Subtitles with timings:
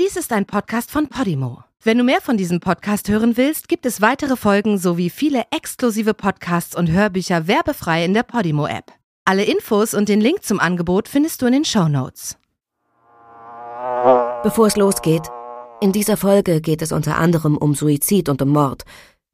[0.00, 1.64] Dies ist ein Podcast von Podimo.
[1.82, 6.14] Wenn du mehr von diesem Podcast hören willst, gibt es weitere Folgen sowie viele exklusive
[6.14, 8.90] Podcasts und Hörbücher werbefrei in der Podimo-App.
[9.26, 12.38] Alle Infos und den Link zum Angebot findest du in den Show Notes.
[14.42, 15.28] Bevor es losgeht,
[15.82, 18.84] in dieser Folge geht es unter anderem um Suizid und um Mord.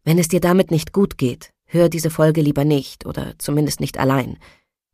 [0.02, 3.96] Wenn es dir damit nicht gut geht, hör diese Folge lieber nicht oder zumindest nicht
[3.96, 4.38] allein.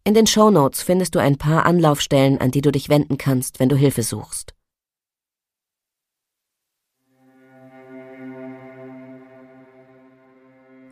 [0.05, 3.61] In den Show Notes findest du ein paar Anlaufstellen, an die du dich wenden kannst,
[3.61, 4.55] wenn du Hilfe suchst.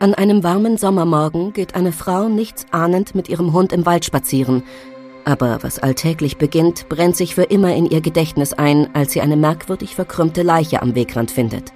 [0.03, 4.61] An einem warmen Sommermorgen geht eine Frau nichts ahnend mit ihrem Hund im Wald spazieren.
[5.23, 9.37] Aber was alltäglich beginnt, brennt sich für immer in ihr Gedächtnis ein, als sie eine
[9.37, 11.71] merkwürdig verkrümmte Leiche am Wegrand findet.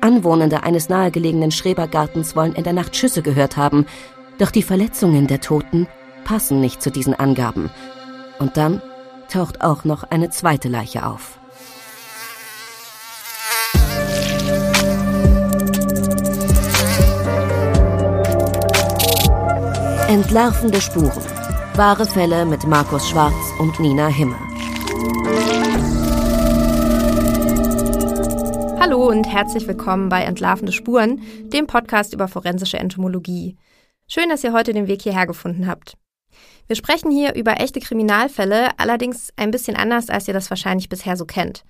[0.00, 3.86] Anwohnende eines nahegelegenen Schrebergartens wollen in der Nacht Schüsse gehört haben,
[4.38, 5.88] doch die Verletzungen der Toten
[6.22, 7.70] passen nicht zu diesen Angaben.
[8.38, 8.80] Und dann
[9.28, 11.40] taucht auch noch eine zweite Leiche auf.
[20.12, 21.24] Entlarvende Spuren.
[21.74, 24.36] Wahre Fälle mit Markus Schwarz und Nina Himmel.
[28.78, 33.56] Hallo und herzlich willkommen bei Entlarvende Spuren, dem Podcast über forensische Entomologie.
[34.06, 35.94] Schön, dass ihr heute den Weg hierher gefunden habt.
[36.66, 41.16] Wir sprechen hier über echte Kriminalfälle, allerdings ein bisschen anders, als ihr das wahrscheinlich bisher
[41.16, 41.64] so kennt.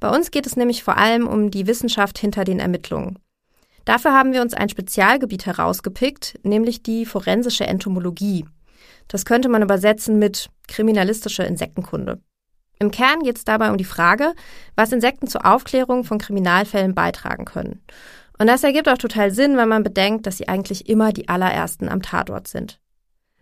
[0.00, 3.18] Bei uns geht es nämlich vor allem um die Wissenschaft hinter den Ermittlungen.
[3.84, 8.44] Dafür haben wir uns ein Spezialgebiet herausgepickt, nämlich die forensische Entomologie.
[9.08, 12.20] Das könnte man übersetzen mit kriminalistische Insektenkunde.
[12.78, 14.32] Im Kern geht es dabei um die Frage,
[14.74, 17.80] was Insekten zur Aufklärung von Kriminalfällen beitragen können.
[18.38, 21.88] Und das ergibt auch total Sinn, wenn man bedenkt, dass sie eigentlich immer die allerersten
[21.88, 22.80] am Tatort sind.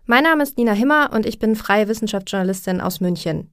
[0.04, 3.50] Mein Name ist Nina Himmer und ich bin freie Wissenschaftsjournalistin aus München.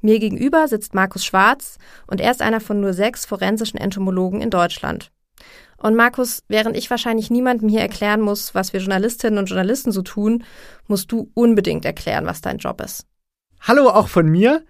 [0.00, 4.50] Mir gegenüber sitzt Markus Schwarz und er ist einer von nur sechs forensischen Entomologen in
[4.50, 5.12] Deutschland.
[5.76, 10.02] Und Markus, während ich wahrscheinlich niemandem hier erklären muss, was wir Journalistinnen und Journalisten so
[10.02, 10.44] tun,
[10.88, 13.06] musst du unbedingt erklären, was dein Job ist.
[13.60, 14.64] Hallo auch von mir.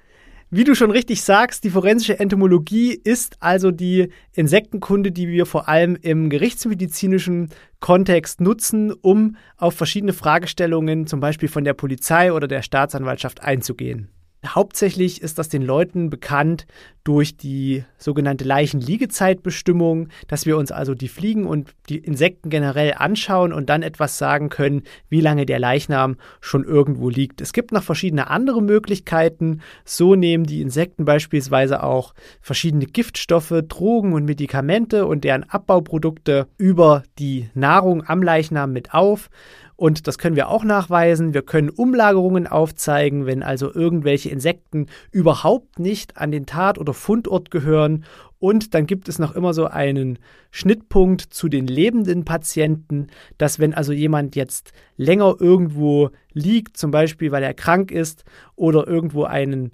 [0.50, 5.68] Wie du schon richtig sagst, die forensische Entomologie ist also die Insektenkunde, die wir vor
[5.68, 12.48] allem im gerichtsmedizinischen Kontext nutzen, um auf verschiedene Fragestellungen, zum Beispiel von der Polizei oder
[12.48, 14.08] der Staatsanwaltschaft, einzugehen.
[14.46, 16.66] Hauptsächlich ist das den Leuten bekannt
[17.02, 23.52] durch die sogenannte Leichenliegezeitbestimmung, dass wir uns also die Fliegen und die Insekten generell anschauen
[23.52, 27.40] und dann etwas sagen können, wie lange der Leichnam schon irgendwo liegt.
[27.40, 29.60] Es gibt noch verschiedene andere Möglichkeiten.
[29.84, 37.02] So nehmen die Insekten beispielsweise auch verschiedene Giftstoffe, Drogen und Medikamente und deren Abbauprodukte über
[37.18, 39.30] die Nahrung am Leichnam mit auf.
[39.78, 41.34] Und das können wir auch nachweisen.
[41.34, 47.52] Wir können Umlagerungen aufzeigen, wenn also irgendwelche Insekten überhaupt nicht an den Tat- oder Fundort
[47.52, 48.04] gehören.
[48.40, 50.18] Und dann gibt es noch immer so einen
[50.50, 53.06] Schnittpunkt zu den lebenden Patienten,
[53.36, 58.24] dass wenn also jemand jetzt länger irgendwo liegt, zum Beispiel weil er krank ist
[58.56, 59.70] oder irgendwo einen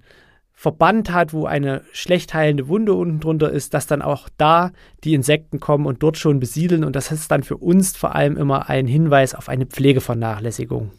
[0.54, 4.70] Verband hat, wo eine schlecht heilende Wunde unten drunter ist, dass dann auch da
[5.02, 6.84] die Insekten kommen und dort schon besiedeln.
[6.84, 10.92] Und das ist dann für uns vor allem immer ein Hinweis auf eine Pflegevernachlässigung.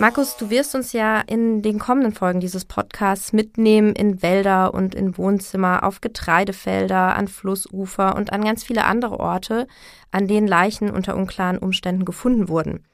[0.00, 4.94] Markus, du wirst uns ja in den kommenden Folgen dieses Podcasts mitnehmen in Wälder und
[4.94, 9.68] in Wohnzimmer, auf Getreidefelder, an Flussufer und an ganz viele andere Orte,
[10.10, 12.84] an denen Leichen unter unklaren Umständen gefunden wurden.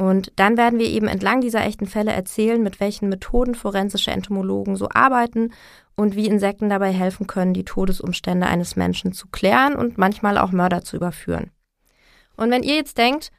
[0.00, 4.74] Und dann werden wir eben entlang dieser echten Fälle erzählen, mit welchen Methoden forensische Entomologen
[4.74, 5.52] so arbeiten
[5.94, 10.50] und wie Insekten dabei helfen können, die Todesumstände eines Menschen zu klären und manchmal auch
[10.50, 11.52] Mörder zu überführen.
[12.36, 13.30] Und wenn ihr jetzt denkt,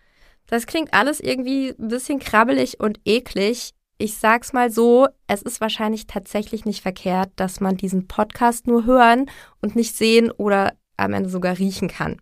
[0.47, 5.61] das klingt alles irgendwie ein bisschen krabbelig und eklig, ich sag's mal so, es ist
[5.61, 9.29] wahrscheinlich tatsächlich nicht verkehrt, dass man diesen Podcast nur hören
[9.61, 12.21] und nicht sehen oder am Ende sogar riechen kann.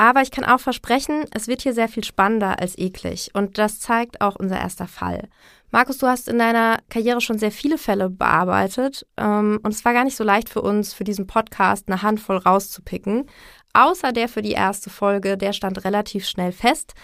[0.00, 3.30] Aber ich kann auch versprechen, es wird hier sehr viel spannender als eklig.
[3.34, 5.28] Und das zeigt auch unser erster Fall.
[5.72, 9.04] Markus, du hast in deiner Karriere schon sehr viele Fälle bearbeitet.
[9.16, 12.36] Ähm, und es war gar nicht so leicht für uns, für diesen Podcast eine Handvoll
[12.36, 13.26] rauszupicken.
[13.74, 16.94] Außer der für die erste Folge, der stand relativ schnell fest.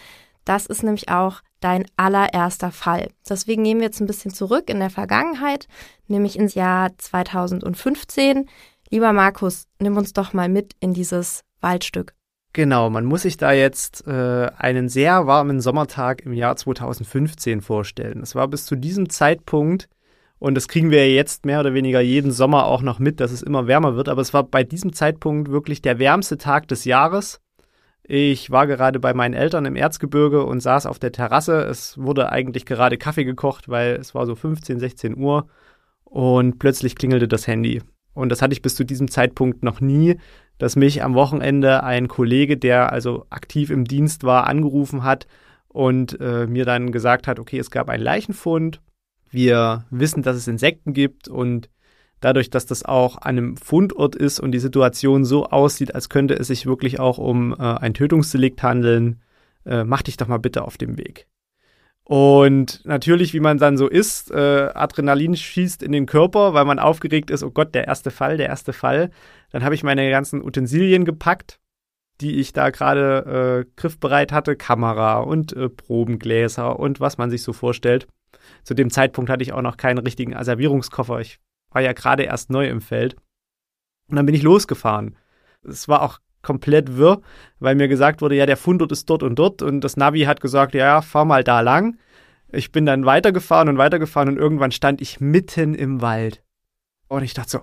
[0.44, 3.08] Das ist nämlich auch dein allererster Fall.
[3.28, 5.66] Deswegen gehen wir jetzt ein bisschen zurück in der Vergangenheit,
[6.06, 8.48] nämlich ins Jahr 2015.
[8.90, 12.14] Lieber Markus, nimm uns doch mal mit in dieses Waldstück.
[12.54, 18.22] Genau, man muss sich da jetzt äh, einen sehr warmen Sommertag im Jahr 2015 vorstellen.
[18.22, 19.88] Es war bis zu diesem Zeitpunkt,
[20.38, 23.42] und das kriegen wir jetzt mehr oder weniger jeden Sommer auch noch mit, dass es
[23.42, 27.40] immer wärmer wird, aber es war bei diesem Zeitpunkt wirklich der wärmste Tag des Jahres.
[28.04, 31.60] Ich war gerade bei meinen Eltern im Erzgebirge und saß auf der Terrasse.
[31.62, 35.48] Es wurde eigentlich gerade Kaffee gekocht, weil es war so 15, 16 Uhr.
[36.04, 37.82] und plötzlich klingelte das Handy.
[38.12, 40.18] Und das hatte ich bis zu diesem Zeitpunkt noch nie,
[40.58, 45.26] dass mich am Wochenende ein Kollege, der also aktiv im Dienst war, angerufen hat
[45.68, 48.80] und äh, mir dann gesagt hat, okay, es gab einen Leichenfund,
[49.30, 51.68] wir wissen, dass es Insekten gibt und
[52.20, 56.34] dadurch, dass das auch an einem Fundort ist und die Situation so aussieht, als könnte
[56.34, 59.20] es sich wirklich auch um äh, ein Tötungsdelikt handeln,
[59.66, 61.26] äh, mach dich doch mal bitte auf den Weg.
[62.06, 66.78] Und natürlich, wie man dann so ist, äh, Adrenalin schießt in den Körper, weil man
[66.78, 69.10] aufgeregt ist, oh Gott, der erste Fall, der erste Fall.
[69.50, 71.60] Dann habe ich meine ganzen Utensilien gepackt,
[72.20, 77.42] die ich da gerade äh, griffbereit hatte, Kamera und äh, Probengläser und was man sich
[77.42, 78.06] so vorstellt.
[78.64, 81.20] Zu dem Zeitpunkt hatte ich auch noch keinen richtigen Asservierungskoffer.
[81.20, 81.38] Ich
[81.70, 83.16] war ja gerade erst neu im Feld.
[84.08, 85.16] Und dann bin ich losgefahren.
[85.62, 87.20] Es war auch komplett wirr,
[87.58, 90.40] weil mir gesagt wurde, ja, der Fundort ist dort und dort und das Navi hat
[90.40, 91.98] gesagt, ja, fahr mal da lang.
[92.52, 96.42] Ich bin dann weitergefahren und weitergefahren und irgendwann stand ich mitten im Wald.
[97.08, 97.60] Und ich dachte so,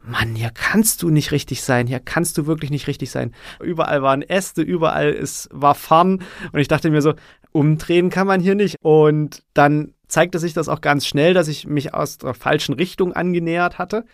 [0.00, 3.34] Mann, hier kannst du nicht richtig sein, hier kannst du wirklich nicht richtig sein.
[3.60, 6.22] Überall waren Äste, überall ist, war Farn
[6.52, 7.14] und ich dachte mir so,
[7.52, 8.76] umdrehen kann man hier nicht.
[8.80, 13.12] Und dann zeigte sich das auch ganz schnell, dass ich mich aus der falschen Richtung
[13.12, 14.04] angenähert hatte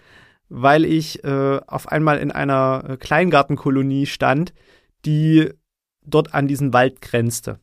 [0.48, 4.52] weil ich äh, auf einmal in einer äh, Kleingartenkolonie stand,
[5.04, 5.50] die
[6.04, 7.60] dort an diesen Wald grenzte.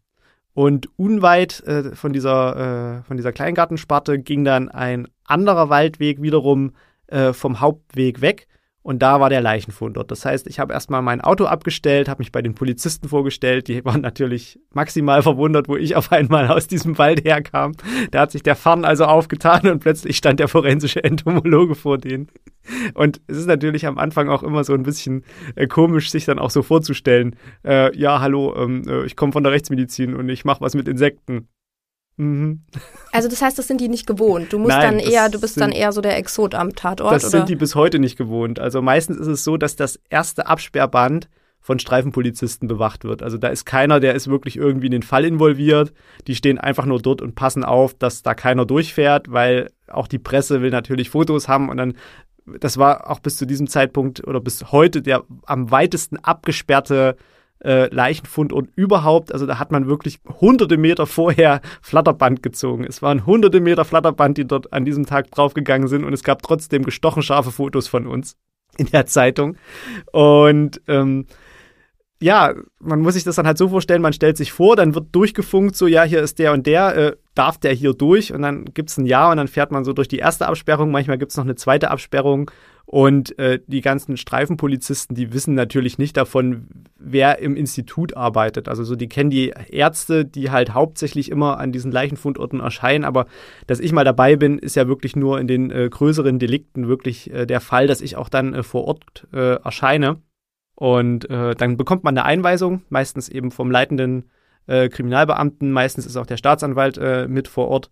[0.53, 6.73] Und unweit äh, von, dieser, äh, von dieser Kleingartensparte ging dann ein anderer Waldweg wiederum
[7.07, 8.47] äh, vom Hauptweg weg.
[8.83, 10.09] Und da war der Leichenfund dort.
[10.09, 13.67] Das heißt, ich habe erstmal mein Auto abgestellt, habe mich bei den Polizisten vorgestellt.
[13.67, 17.73] Die waren natürlich maximal verwundert, wo ich auf einmal aus diesem Wald herkam.
[18.09, 22.27] Da hat sich der Farn also aufgetan und plötzlich stand der forensische Entomologe vor denen.
[22.95, 25.23] Und es ist natürlich am Anfang auch immer so ein bisschen
[25.55, 27.35] äh, komisch, sich dann auch so vorzustellen.
[27.63, 30.87] Äh, ja, hallo, ähm, äh, ich komme von der Rechtsmedizin und ich mache was mit
[30.87, 31.47] Insekten.
[32.17, 32.61] Mhm.
[33.11, 34.53] Also das heißt, das sind die nicht gewohnt.
[34.53, 37.13] Du musst Nein, dann eher, du bist sind, dann eher so der Exot am Tatort.
[37.13, 37.31] Das oder?
[37.31, 38.59] sind die bis heute nicht gewohnt.
[38.59, 41.29] Also meistens ist es so, dass das erste Absperrband
[41.59, 43.21] von Streifenpolizisten bewacht wird.
[43.21, 45.93] Also da ist keiner, der ist wirklich irgendwie in den Fall involviert.
[46.27, 50.19] Die stehen einfach nur dort und passen auf, dass da keiner durchfährt, weil auch die
[50.19, 51.93] Presse will natürlich Fotos haben und dann
[52.59, 57.23] das war auch bis zu diesem Zeitpunkt oder bis heute der am weitesten abgesperrte äh,
[57.63, 62.83] Leichenfund und überhaupt, also da hat man wirklich hunderte Meter vorher Flatterband gezogen.
[62.83, 66.41] Es waren hunderte Meter Flatterband, die dort an diesem Tag draufgegangen sind und es gab
[66.41, 68.35] trotzdem gestochen scharfe Fotos von uns
[68.77, 69.57] in der Zeitung.
[70.11, 71.25] Und ähm,
[72.21, 75.07] ja, man muss sich das dann halt so vorstellen, man stellt sich vor, dann wird
[75.11, 78.31] durchgefunkt, so ja, hier ist der und der, äh, darf der hier durch?
[78.31, 80.91] Und dann gibt es ein Ja und dann fährt man so durch die erste Absperrung,
[80.91, 82.51] manchmal gibt es noch eine zweite Absperrung
[82.91, 86.67] und äh, die ganzen Streifenpolizisten, die wissen natürlich nicht davon,
[86.99, 88.67] wer im Institut arbeitet.
[88.67, 93.27] Also so, die kennen die Ärzte, die halt hauptsächlich immer an diesen Leichenfundorten erscheinen, aber
[93.65, 97.31] dass ich mal dabei bin, ist ja wirklich nur in den äh, größeren Delikten wirklich
[97.33, 100.17] äh, der Fall, dass ich auch dann äh, vor Ort äh, erscheine.
[100.75, 104.29] Und äh, dann bekommt man eine Einweisung, meistens eben vom leitenden
[104.67, 107.89] äh, Kriminalbeamten, meistens ist auch der Staatsanwalt äh, mit vor Ort.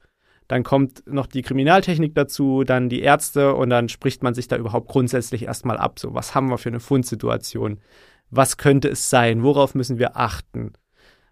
[0.49, 4.57] Dann kommt noch die Kriminaltechnik dazu, dann die Ärzte und dann spricht man sich da
[4.57, 5.99] überhaupt grundsätzlich erstmal ab.
[5.99, 7.79] So, was haben wir für eine Fundsituation?
[8.31, 9.43] Was könnte es sein?
[9.43, 10.73] Worauf müssen wir achten?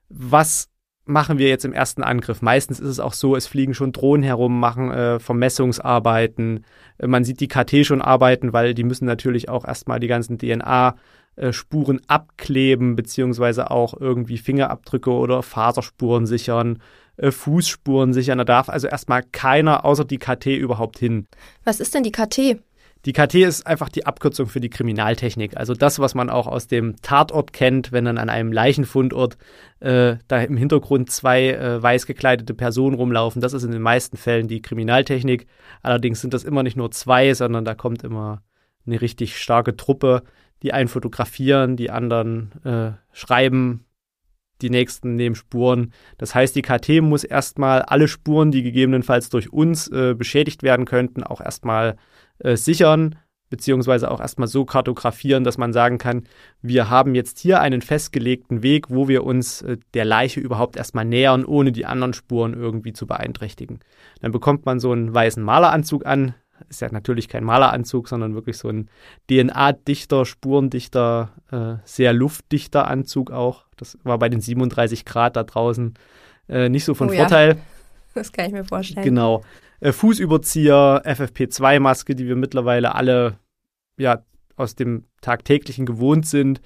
[0.07, 0.69] Was
[1.05, 2.43] machen wir jetzt im ersten Angriff?
[2.43, 6.63] Meistens ist es auch so, es fliegen schon Drohnen herum, machen äh, Vermessungsarbeiten.
[6.99, 10.37] Äh, man sieht die KT schon arbeiten, weil die müssen natürlich auch erstmal die ganzen
[10.37, 10.95] DNA
[11.51, 16.81] Spuren abkleben, beziehungsweise auch irgendwie Fingerabdrücke oder Faserspuren sichern,
[17.17, 18.37] äh, Fußspuren sichern.
[18.39, 21.27] Da darf also erstmal keiner außer die KT überhaupt hin.
[21.63, 22.59] Was ist denn die KT?
[23.05, 25.55] Die KT ist einfach die Abkürzung für die Kriminaltechnik.
[25.55, 29.37] Also das, was man auch aus dem Tatort kennt, wenn dann an einem Leichenfundort
[29.79, 33.41] äh, da im Hintergrund zwei äh, weiß gekleidete Personen rumlaufen.
[33.41, 35.47] Das ist in den meisten Fällen die Kriminaltechnik.
[35.83, 38.41] Allerdings sind das immer nicht nur zwei, sondern da kommt immer
[38.85, 40.23] eine richtig starke Truppe
[40.63, 43.85] die einen fotografieren, die anderen äh, schreiben,
[44.61, 45.93] die nächsten nehmen Spuren.
[46.17, 50.85] Das heißt, die KT muss erstmal alle Spuren, die gegebenenfalls durch uns äh, beschädigt werden
[50.85, 51.97] könnten, auch erstmal
[52.39, 53.15] äh, sichern,
[53.49, 56.23] beziehungsweise auch erstmal so kartografieren, dass man sagen kann,
[56.61, 61.05] wir haben jetzt hier einen festgelegten Weg, wo wir uns äh, der Leiche überhaupt erstmal
[61.05, 63.79] nähern, ohne die anderen Spuren irgendwie zu beeinträchtigen.
[64.21, 66.33] Dann bekommt man so einen weißen Maleranzug an,
[66.69, 68.89] ist ja natürlich kein Maleranzug, sondern wirklich so ein
[69.29, 73.65] DNA-dichter, spurendichter, äh, sehr luftdichter Anzug auch.
[73.77, 75.93] Das war bei den 37 Grad da draußen
[76.49, 77.49] äh, nicht so von oh, Vorteil.
[77.49, 77.55] Ja.
[78.13, 79.03] Das kann ich mir vorstellen.
[79.03, 79.43] Genau.
[79.79, 83.37] Äh, Fußüberzieher, FFP2-Maske, die wir mittlerweile alle
[83.95, 84.23] ja
[84.55, 86.61] aus dem tagtäglichen gewohnt sind.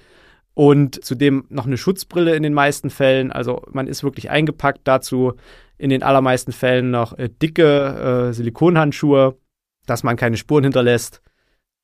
[0.54, 3.30] Und zudem noch eine Schutzbrille in den meisten Fällen.
[3.32, 4.80] Also man ist wirklich eingepackt.
[4.84, 5.34] Dazu
[5.78, 9.36] in den allermeisten Fällen noch äh, dicke äh, Silikonhandschuhe
[9.86, 11.22] dass man keine Spuren hinterlässt.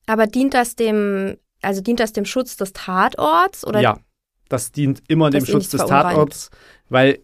[0.07, 3.81] Aber dient das dem, also dient das dem Schutz des Tatorts oder?
[3.81, 3.99] Ja,
[4.49, 6.51] das dient immer dem Schutz des Tatorts,
[6.89, 7.21] weil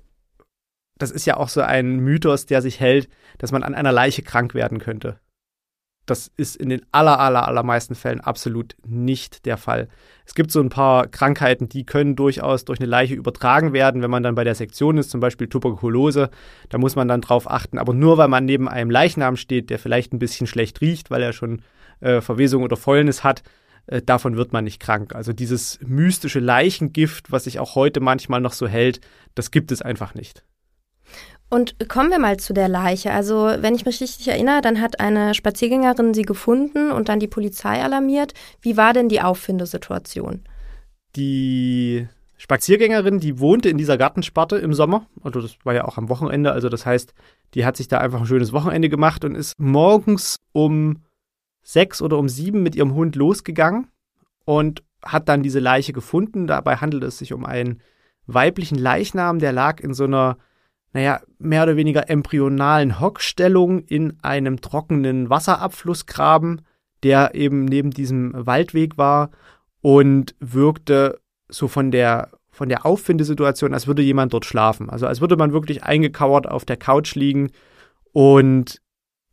[0.98, 4.22] das ist ja auch so ein Mythos, der sich hält, dass man an einer Leiche
[4.22, 5.18] krank werden könnte.
[6.06, 9.88] Das ist in den aller, aller, allermeisten Fällen absolut nicht der Fall.
[10.26, 14.10] Es gibt so ein paar Krankheiten, die können durchaus durch eine Leiche übertragen werden, wenn
[14.10, 16.30] man dann bei der Sektion ist, zum Beispiel Tuberkulose.
[16.68, 17.78] Da muss man dann drauf achten.
[17.78, 21.22] Aber nur weil man neben einem Leichnam steht, der vielleicht ein bisschen schlecht riecht, weil
[21.22, 21.62] er schon
[22.00, 23.42] äh, Verwesung oder Fäulnis hat,
[23.86, 25.14] äh, davon wird man nicht krank.
[25.14, 29.00] Also dieses mystische Leichengift, was sich auch heute manchmal noch so hält,
[29.34, 30.44] das gibt es einfach nicht.
[31.50, 33.12] Und kommen wir mal zu der Leiche.
[33.12, 37.28] Also, wenn ich mich richtig erinnere, dann hat eine Spaziergängerin sie gefunden und dann die
[37.28, 38.34] Polizei alarmiert.
[38.60, 40.42] Wie war denn die Auffindesituation?
[41.16, 42.08] Die
[42.38, 45.06] Spaziergängerin, die wohnte in dieser Gartensparte im Sommer.
[45.22, 46.50] Also, das war ja auch am Wochenende.
[46.50, 47.14] Also, das heißt,
[47.54, 51.02] die hat sich da einfach ein schönes Wochenende gemacht und ist morgens um
[51.62, 53.88] sechs oder um sieben mit ihrem Hund losgegangen
[54.44, 56.46] und hat dann diese Leiche gefunden.
[56.46, 57.80] Dabei handelt es sich um einen
[58.26, 60.36] weiblichen Leichnam, der lag in so einer
[60.94, 66.62] naja, mehr oder weniger embryonalen Hockstellung in einem trockenen Wasserabflussgraben,
[67.02, 69.30] der eben neben diesem Waldweg war
[69.82, 74.88] und wirkte so von der von der Auffindesituation, als würde jemand dort schlafen.
[74.88, 77.50] Also als würde man wirklich eingekauert auf der Couch liegen.
[78.12, 78.80] Und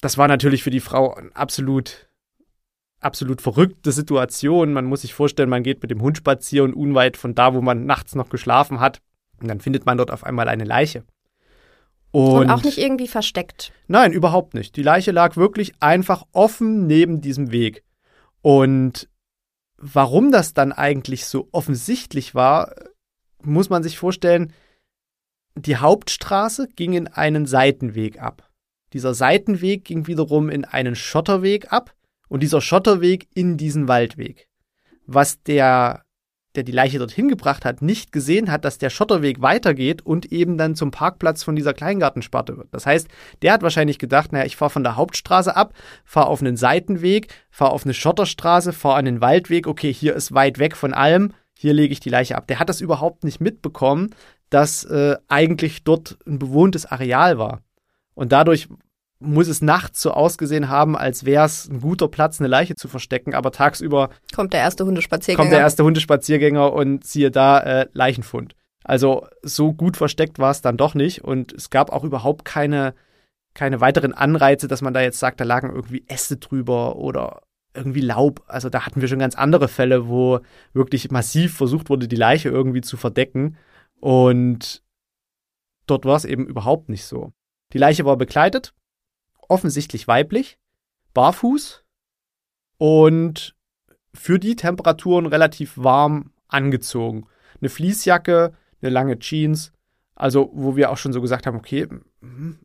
[0.01, 2.09] das war natürlich für die Frau eine absolut,
[2.99, 4.73] absolut verrückte Situation.
[4.73, 7.85] Man muss sich vorstellen, man geht mit dem Hund spazieren unweit von da, wo man
[7.85, 9.03] nachts noch geschlafen hat.
[9.39, 11.03] Und dann findet man dort auf einmal eine Leiche.
[12.11, 13.71] Und, und, auch nicht irgendwie versteckt.
[13.87, 14.75] Nein, überhaupt nicht.
[14.75, 17.83] Die Leiche lag wirklich einfach offen neben diesem Weg.
[18.41, 19.07] Und
[19.77, 22.73] warum das dann eigentlich so offensichtlich war,
[23.43, 24.53] muss man sich vorstellen,
[25.55, 28.49] die Hauptstraße ging in einen Seitenweg ab.
[28.93, 31.93] Dieser Seitenweg ging wiederum in einen Schotterweg ab
[32.27, 34.47] und dieser Schotterweg in diesen Waldweg.
[35.05, 36.03] Was der
[36.55, 40.57] der die Leiche dorthin gebracht hat, nicht gesehen hat, dass der Schotterweg weitergeht und eben
[40.57, 42.67] dann zum Parkplatz von dieser Kleingartensparte wird.
[42.71, 43.07] Das heißt,
[43.41, 47.33] der hat wahrscheinlich gedacht, naja, ich fahre von der Hauptstraße ab, fahre auf einen Seitenweg,
[47.49, 51.33] fahre auf eine Schotterstraße, fahre an den Waldweg, okay, hier ist weit weg von allem,
[51.57, 52.47] hier lege ich die Leiche ab.
[52.47, 54.09] Der hat das überhaupt nicht mitbekommen,
[54.49, 57.61] dass äh, eigentlich dort ein bewohntes Areal war.
[58.13, 58.67] Und dadurch
[59.21, 62.87] muss es nachts so ausgesehen haben, als wäre es ein guter Platz, eine Leiche zu
[62.87, 65.43] verstecken, aber tagsüber kommt der erste Hundespaziergänger.
[65.43, 68.55] Kommt der erste Hundespaziergänger und siehe da äh, Leichenfund.
[68.83, 72.95] Also so gut versteckt war es dann doch nicht und es gab auch überhaupt keine,
[73.53, 77.41] keine weiteren Anreize, dass man da jetzt sagt, da lagen irgendwie Äste drüber oder
[77.73, 78.43] irgendwie Laub.
[78.47, 80.39] Also da hatten wir schon ganz andere Fälle, wo
[80.73, 83.55] wirklich massiv versucht wurde, die Leiche irgendwie zu verdecken
[83.99, 84.81] und
[85.85, 87.31] dort war es eben überhaupt nicht so.
[87.73, 88.73] Die Leiche war begleitet
[89.51, 90.57] offensichtlich weiblich,
[91.13, 91.83] barfuß
[92.77, 93.55] und
[94.13, 97.27] für die Temperaturen relativ warm angezogen.
[97.59, 99.71] Eine Fließjacke, eine lange Jeans,
[100.15, 101.87] also wo wir auch schon so gesagt haben, okay,
[102.21, 102.59] hm,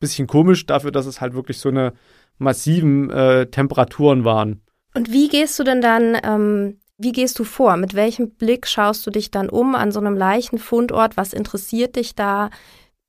[0.00, 1.92] bisschen komisch dafür, dass es halt wirklich so eine
[2.38, 4.62] massiven äh, Temperaturen waren.
[4.94, 7.76] Und wie gehst du denn dann, ähm, wie gehst du vor?
[7.76, 11.16] Mit welchem Blick schaust du dich dann um an so einem Leichenfundort?
[11.16, 12.50] Was interessiert dich da?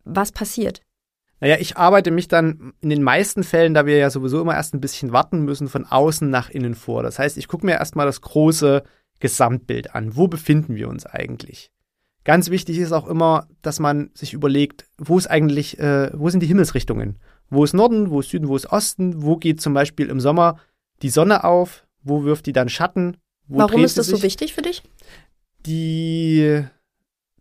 [0.03, 0.82] Was passiert?
[1.43, 4.73] Naja, ich arbeite mich dann in den meisten Fällen, da wir ja sowieso immer erst
[4.73, 7.03] ein bisschen warten müssen, von außen nach innen vor.
[7.03, 8.81] Das heißt, ich gucke mir erstmal das große
[9.19, 10.15] Gesamtbild an.
[10.15, 11.69] Wo befinden wir uns eigentlich?
[12.23, 16.39] Ganz wichtig ist auch immer, dass man sich überlegt, wo ist eigentlich, äh, wo sind
[16.39, 17.19] die Himmelsrichtungen?
[17.50, 19.21] Wo ist Norden, wo ist Süden, wo ist Osten?
[19.21, 20.62] Wo geht zum Beispiel im Sommer
[21.01, 21.85] die Sonne auf?
[22.03, 23.17] Wo wirft die dann Schatten?
[23.50, 24.81] Wo Warum ist das so wichtig für dich?
[25.65, 26.63] Die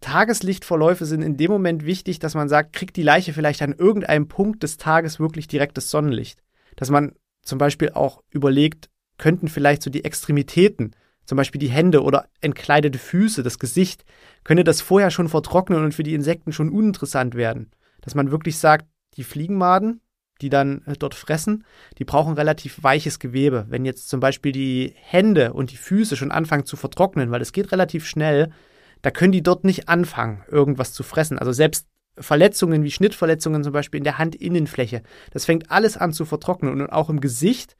[0.03, 4.29] Tageslichtverläufe sind in dem Moment wichtig, dass man sagt, kriegt die Leiche vielleicht an irgendeinem
[4.29, 6.43] Punkt des Tages wirklich direktes Sonnenlicht.
[6.77, 10.95] Dass man zum Beispiel auch überlegt, könnten vielleicht so die Extremitäten,
[11.25, 14.05] zum Beispiel die Hände oder entkleidete Füße, das Gesicht,
[14.45, 17.71] könnte das vorher schon vertrocknen und für die Insekten schon uninteressant werden.
[18.01, 20.01] Dass man wirklich sagt, die Fliegenmaden,
[20.41, 21.65] die dann äh, dort fressen,
[21.99, 23.67] die brauchen relativ weiches Gewebe.
[23.69, 27.53] Wenn jetzt zum Beispiel die Hände und die Füße schon anfangen zu vertrocknen, weil es
[27.53, 28.51] geht relativ schnell,
[29.03, 31.39] da können die dort nicht anfangen, irgendwas zu fressen.
[31.39, 36.25] Also selbst Verletzungen wie Schnittverletzungen zum Beispiel in der Handinnenfläche, das fängt alles an zu
[36.25, 37.77] vertrocknen und auch im Gesicht.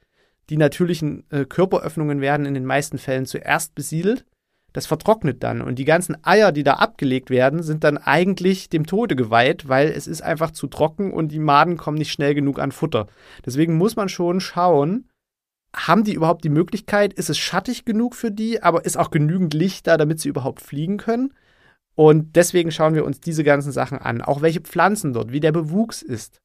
[0.49, 4.25] Die natürlichen äh, Körperöffnungen werden in den meisten Fällen zuerst besiedelt.
[4.73, 8.87] Das vertrocknet dann und die ganzen Eier, die da abgelegt werden, sind dann eigentlich dem
[8.87, 12.59] Tode geweiht, weil es ist einfach zu trocken und die Maden kommen nicht schnell genug
[12.59, 13.05] an Futter.
[13.45, 15.07] Deswegen muss man schon schauen,
[15.75, 17.13] haben die überhaupt die Möglichkeit?
[17.13, 20.61] Ist es schattig genug für die, aber ist auch genügend Licht da, damit sie überhaupt
[20.61, 21.33] fliegen können?
[21.95, 24.21] Und deswegen schauen wir uns diese ganzen Sachen an.
[24.21, 26.41] Auch welche Pflanzen dort, wie der Bewuchs ist.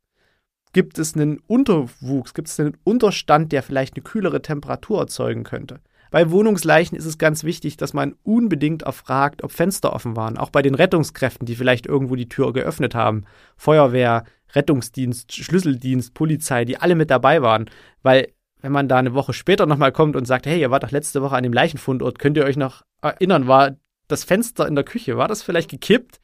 [0.74, 5.80] gibt es einen Unterwuchs, gibt es einen Unterstand, der vielleicht eine kühlere Temperatur erzeugen könnte.
[6.10, 10.38] Bei Wohnungsleichen ist es ganz wichtig, dass man unbedingt erfragt, ob Fenster offen waren.
[10.38, 13.24] Auch bei den Rettungskräften, die vielleicht irgendwo die Tür geöffnet haben.
[13.56, 17.70] Feuerwehr, Rettungsdienst, Schlüsseldienst, Polizei, die alle mit dabei waren.
[18.02, 18.28] Weil
[18.60, 21.22] wenn man da eine Woche später nochmal kommt und sagt, hey, ihr wart doch letzte
[21.22, 23.76] Woche an dem Leichenfundort, könnt ihr euch noch erinnern, war
[24.08, 26.20] das Fenster in der Küche, war das vielleicht gekippt?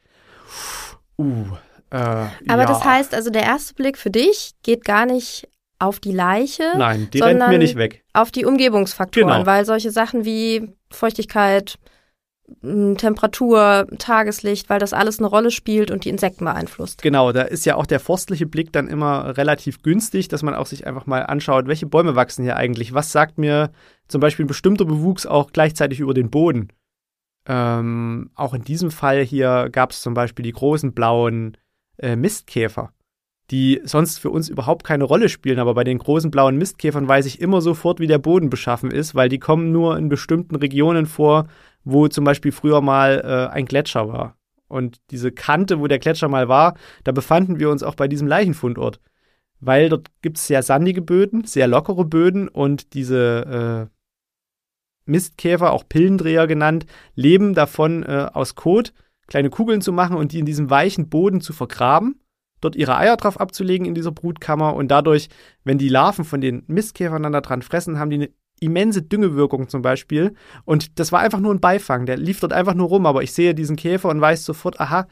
[1.17, 1.45] Uh,
[1.91, 2.65] äh, Aber ja.
[2.65, 5.47] das heißt also, der erste Blick für dich geht gar nicht
[5.79, 6.73] auf die Leiche.
[6.77, 8.03] Nein, die rennt mir nicht weg.
[8.13, 9.45] Auf die Umgebungsfaktoren, genau.
[9.45, 11.77] weil solche Sachen wie Feuchtigkeit,
[12.61, 17.01] Temperatur, Tageslicht, weil das alles eine Rolle spielt und die Insekten beeinflusst.
[17.01, 20.67] Genau, da ist ja auch der forstliche Blick dann immer relativ günstig, dass man auch
[20.67, 22.93] sich einfach mal anschaut, welche Bäume wachsen hier eigentlich.
[22.93, 23.71] Was sagt mir
[24.07, 26.69] zum Beispiel ein bestimmter Bewuchs auch gleichzeitig über den Boden?
[27.47, 31.57] Ähm, auch in diesem Fall hier gab es zum Beispiel die großen blauen
[31.97, 32.91] äh, Mistkäfer
[33.51, 35.59] die sonst für uns überhaupt keine Rolle spielen.
[35.59, 39.15] Aber bei den großen blauen Mistkäfern weiß ich immer sofort, wie der Boden beschaffen ist,
[39.15, 41.47] weil die kommen nur in bestimmten Regionen vor,
[41.85, 44.37] wo zum Beispiel früher mal äh, ein Gletscher war.
[44.67, 48.27] Und diese Kante, wo der Gletscher mal war, da befanden wir uns auch bei diesem
[48.27, 48.99] Leichenfundort.
[49.59, 55.87] Weil dort gibt es sehr sandige Böden, sehr lockere Böden und diese äh, Mistkäfer, auch
[55.87, 58.93] Pillendreher genannt, leben davon äh, aus Kot,
[59.27, 62.19] kleine Kugeln zu machen und die in diesem weichen Boden zu vergraben
[62.65, 65.29] dort ihre Eier drauf abzulegen in dieser Brutkammer und dadurch,
[65.63, 69.69] wenn die Larven von den Mistkäfern dann da dran fressen, haben die eine immense Düngewirkung
[69.69, 70.33] zum Beispiel.
[70.63, 72.05] Und das war einfach nur ein Beifang.
[72.05, 75.07] Der lief dort einfach nur rum, aber ich sehe diesen Käfer und weiß sofort, aha,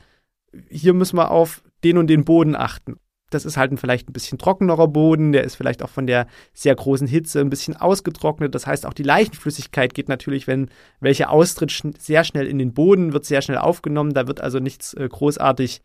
[0.70, 2.98] hier müssen wir auf den und den Boden achten.
[3.30, 6.28] Das ist halt ein vielleicht ein bisschen trockenerer Boden, der ist vielleicht auch von der
[6.54, 8.54] sehr großen Hitze ein bisschen ausgetrocknet.
[8.54, 10.70] Das heißt, auch die Leichenflüssigkeit geht natürlich, wenn
[11.00, 14.14] welche austritt, sehr schnell in den Boden, wird sehr schnell aufgenommen.
[14.14, 15.82] Da wird also nichts äh, großartig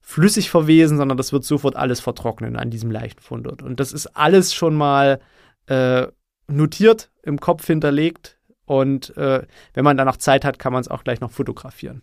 [0.00, 3.62] flüssig verwesen, sondern das wird sofort alles vertrocknen an diesem leichten Fundort.
[3.62, 5.20] Und das ist alles schon mal
[5.66, 6.06] äh,
[6.50, 8.38] notiert, im Kopf hinterlegt.
[8.66, 9.42] Und äh,
[9.74, 12.02] wenn man dann noch Zeit hat, kann man es auch gleich noch fotografieren.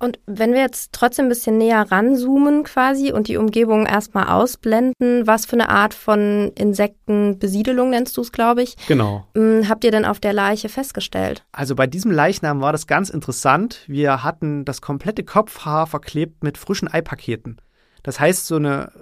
[0.00, 5.26] Und wenn wir jetzt trotzdem ein bisschen näher ranzoomen quasi und die Umgebung erstmal ausblenden,
[5.26, 8.76] was für eine Art von Insektenbesiedelung nennst du es, glaube ich?
[8.86, 9.26] Genau.
[9.34, 11.44] Hm, habt ihr denn auf der Leiche festgestellt?
[11.50, 13.80] Also bei diesem Leichnam war das ganz interessant.
[13.88, 17.60] Wir hatten das komplette Kopfhaar verklebt mit frischen Eipaketen.
[18.04, 18.92] Das heißt, so eine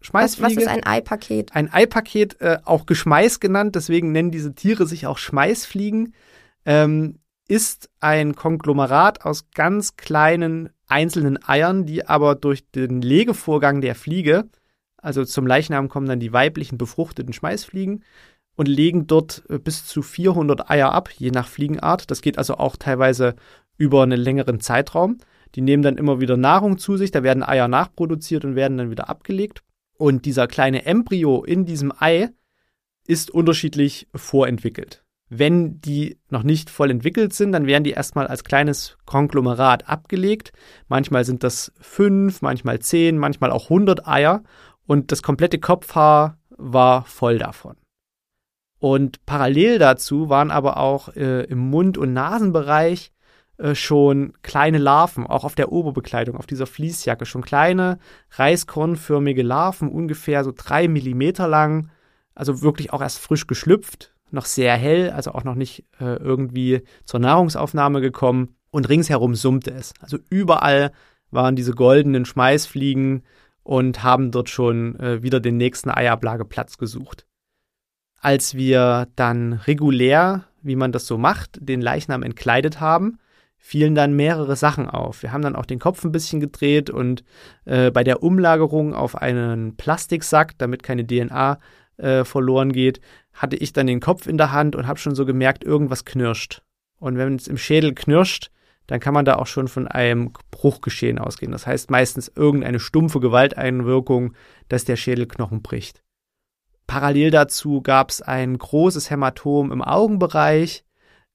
[0.00, 0.46] Schmeißfliege.
[0.46, 1.54] Was, was ist ein Eipaket?
[1.54, 6.14] Ein Eipaket, äh, auch Geschmeiß genannt, deswegen nennen diese Tiere sich auch Schmeißfliegen.
[6.64, 13.94] Ähm, ist ein Konglomerat aus ganz kleinen einzelnen Eiern, die aber durch den Legevorgang der
[13.94, 14.48] Fliege,
[15.00, 18.04] also zum Leichnam kommen dann die weiblichen befruchteten Schmeißfliegen
[18.56, 22.10] und legen dort äh, bis zu 400 Eier ab, je nach Fliegenart.
[22.10, 23.36] Das geht also auch teilweise
[23.76, 25.18] über einen längeren Zeitraum.
[25.54, 28.90] Die nehmen dann immer wieder Nahrung zu sich, da werden Eier nachproduziert und werden dann
[28.90, 29.62] wieder abgelegt.
[29.98, 32.30] Und dieser kleine Embryo in diesem Ei
[33.06, 35.04] ist unterschiedlich vorentwickelt.
[35.28, 40.52] Wenn die noch nicht voll entwickelt sind, dann werden die erstmal als kleines Konglomerat abgelegt.
[40.86, 44.42] Manchmal sind das fünf, manchmal zehn, manchmal auch hundert Eier
[44.86, 47.76] und das komplette Kopfhaar war voll davon.
[48.78, 53.12] Und parallel dazu waren aber auch äh, im Mund- und Nasenbereich
[53.58, 57.98] äh, schon kleine Larven, auch auf der Oberbekleidung, auf dieser Fließjacke, schon kleine
[58.30, 61.90] reiskornförmige Larven, ungefähr so drei Millimeter lang,
[62.34, 66.82] also wirklich auch erst frisch geschlüpft, noch sehr hell, also auch noch nicht äh, irgendwie
[67.04, 68.54] zur Nahrungsaufnahme gekommen.
[68.70, 69.94] Und ringsherum summte es.
[70.00, 70.92] Also überall
[71.30, 73.24] waren diese goldenen Schmeißfliegen
[73.62, 77.26] und haben dort schon äh, wieder den nächsten Eiablageplatz gesucht.
[78.20, 83.18] Als wir dann regulär, wie man das so macht, den Leichnam entkleidet haben,
[83.58, 85.22] fielen dann mehrere Sachen auf.
[85.22, 87.24] Wir haben dann auch den Kopf ein bisschen gedreht und
[87.64, 91.58] äh, bei der Umlagerung auf einen Plastiksack, damit keine DNA
[91.98, 93.00] äh, verloren geht,
[93.32, 96.62] hatte ich dann den Kopf in der Hand und habe schon so gemerkt, irgendwas knirscht.
[96.98, 98.50] Und wenn es im Schädel knirscht,
[98.86, 101.52] dann kann man da auch schon von einem Bruchgeschehen ausgehen.
[101.52, 104.34] Das heißt meistens irgendeine stumpfe Gewalteinwirkung,
[104.68, 106.02] dass der Schädelknochen bricht.
[106.86, 110.84] Parallel dazu gab es ein großes Hämatom im Augenbereich.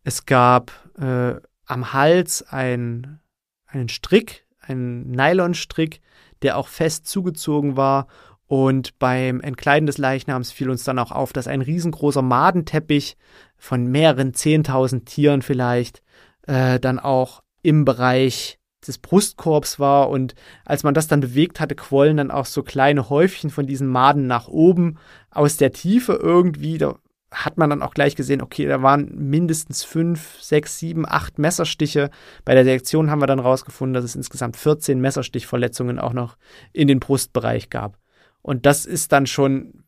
[0.04, 3.20] Es gab äh, am Hals ein,
[3.66, 6.02] einen Strick, einen Nylonstrick,
[6.42, 8.08] der auch fest zugezogen war
[8.48, 13.18] und beim Entkleiden des Leichnams fiel uns dann auch auf, dass ein riesengroßer Madenteppich
[13.58, 16.02] von mehreren zehntausend Tieren vielleicht
[16.46, 21.74] äh, dann auch im Bereich des Brustkorbs war und als man das dann bewegt hatte,
[21.74, 24.98] quollen dann auch so kleine Häufchen von diesen Maden nach oben
[25.32, 26.78] aus der Tiefe irgendwie.
[26.78, 27.00] Da
[27.34, 32.10] hat man dann auch gleich gesehen, okay, da waren mindestens fünf, sechs, sieben, acht Messerstiche.
[32.46, 36.38] Bei der Sektion haben wir dann rausgefunden, dass es insgesamt 14 Messerstichverletzungen auch noch
[36.72, 37.98] in den Brustbereich gab.
[38.42, 39.84] Und das ist dann schon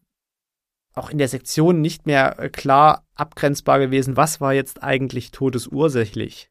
[0.96, 6.50] auch in der Sektion nicht mehr äh, klar abgrenzbar gewesen, was war jetzt eigentlich todesursächlich.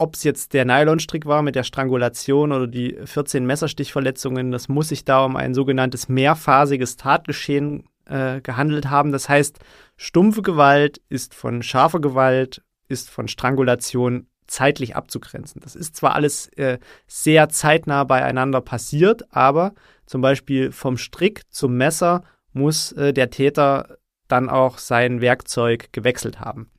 [0.00, 4.90] Ob es jetzt der Nylonstrick war mit der Strangulation oder die 14 Messerstichverletzungen, das muss
[4.90, 9.12] sich da um ein sogenanntes mehrphasiges Tatgeschehen äh, gehandelt haben.
[9.12, 9.58] Das heißt,
[9.98, 15.60] stumpfe Gewalt ist von scharfer Gewalt, ist von Strangulation zeitlich abzugrenzen.
[15.60, 19.74] Das ist zwar alles äh, sehr zeitnah beieinander passiert, aber
[20.06, 26.40] zum Beispiel vom Strick zum Messer muss äh, der Täter dann auch sein Werkzeug gewechselt
[26.40, 26.70] haben.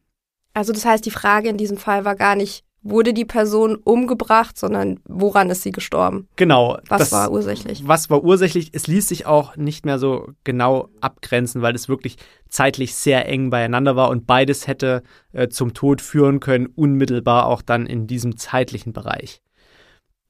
[0.54, 4.58] Also das heißt, die Frage in diesem Fall war gar nicht, wurde die Person umgebracht,
[4.58, 6.28] sondern woran ist sie gestorben?
[6.36, 6.78] Genau.
[6.88, 7.88] Was war ursächlich?
[7.88, 8.70] Was war ursächlich?
[8.74, 13.50] Es ließ sich auch nicht mehr so genau abgrenzen, weil es wirklich zeitlich sehr eng
[13.50, 18.38] beieinander war und beides hätte äh, zum Tod führen können, unmittelbar auch dann in diesem
[18.38, 19.42] zeitlichen Bereich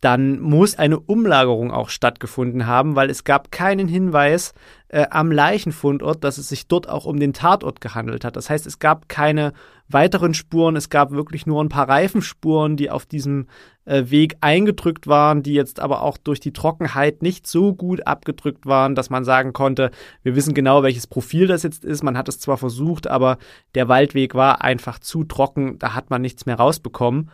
[0.02, 4.54] dann muss eine Umlagerung auch stattgefunden haben, weil es gab keinen Hinweis
[4.88, 8.36] äh, am Leichenfundort, dass es sich dort auch um den Tatort gehandelt hat.
[8.36, 9.54] Das heißt, es gab keine
[9.90, 13.48] weiteren Spuren, es gab wirklich nur ein paar Reifenspuren, die auf diesem
[13.86, 18.66] äh, Weg eingedrückt waren, die jetzt aber auch durch die Trockenheit nicht so gut abgedrückt
[18.66, 22.04] waren, dass man sagen konnte, wir wissen genau, welches Profil das jetzt ist.
[22.04, 23.38] Man hat es zwar versucht, aber
[23.76, 27.32] der Waldweg war einfach zu trocken, da hat man nichts mehr rausbekommen.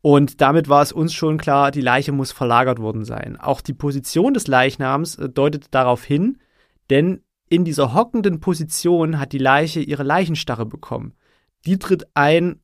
[0.00, 3.36] Und damit war es uns schon klar, die Leiche muss verlagert worden sein.
[3.36, 6.38] Auch die Position des Leichnams äh, deutet darauf hin,
[6.90, 11.14] denn in dieser hockenden Position hat die Leiche ihre Leichenstarre bekommen.
[11.66, 12.60] Die tritt ein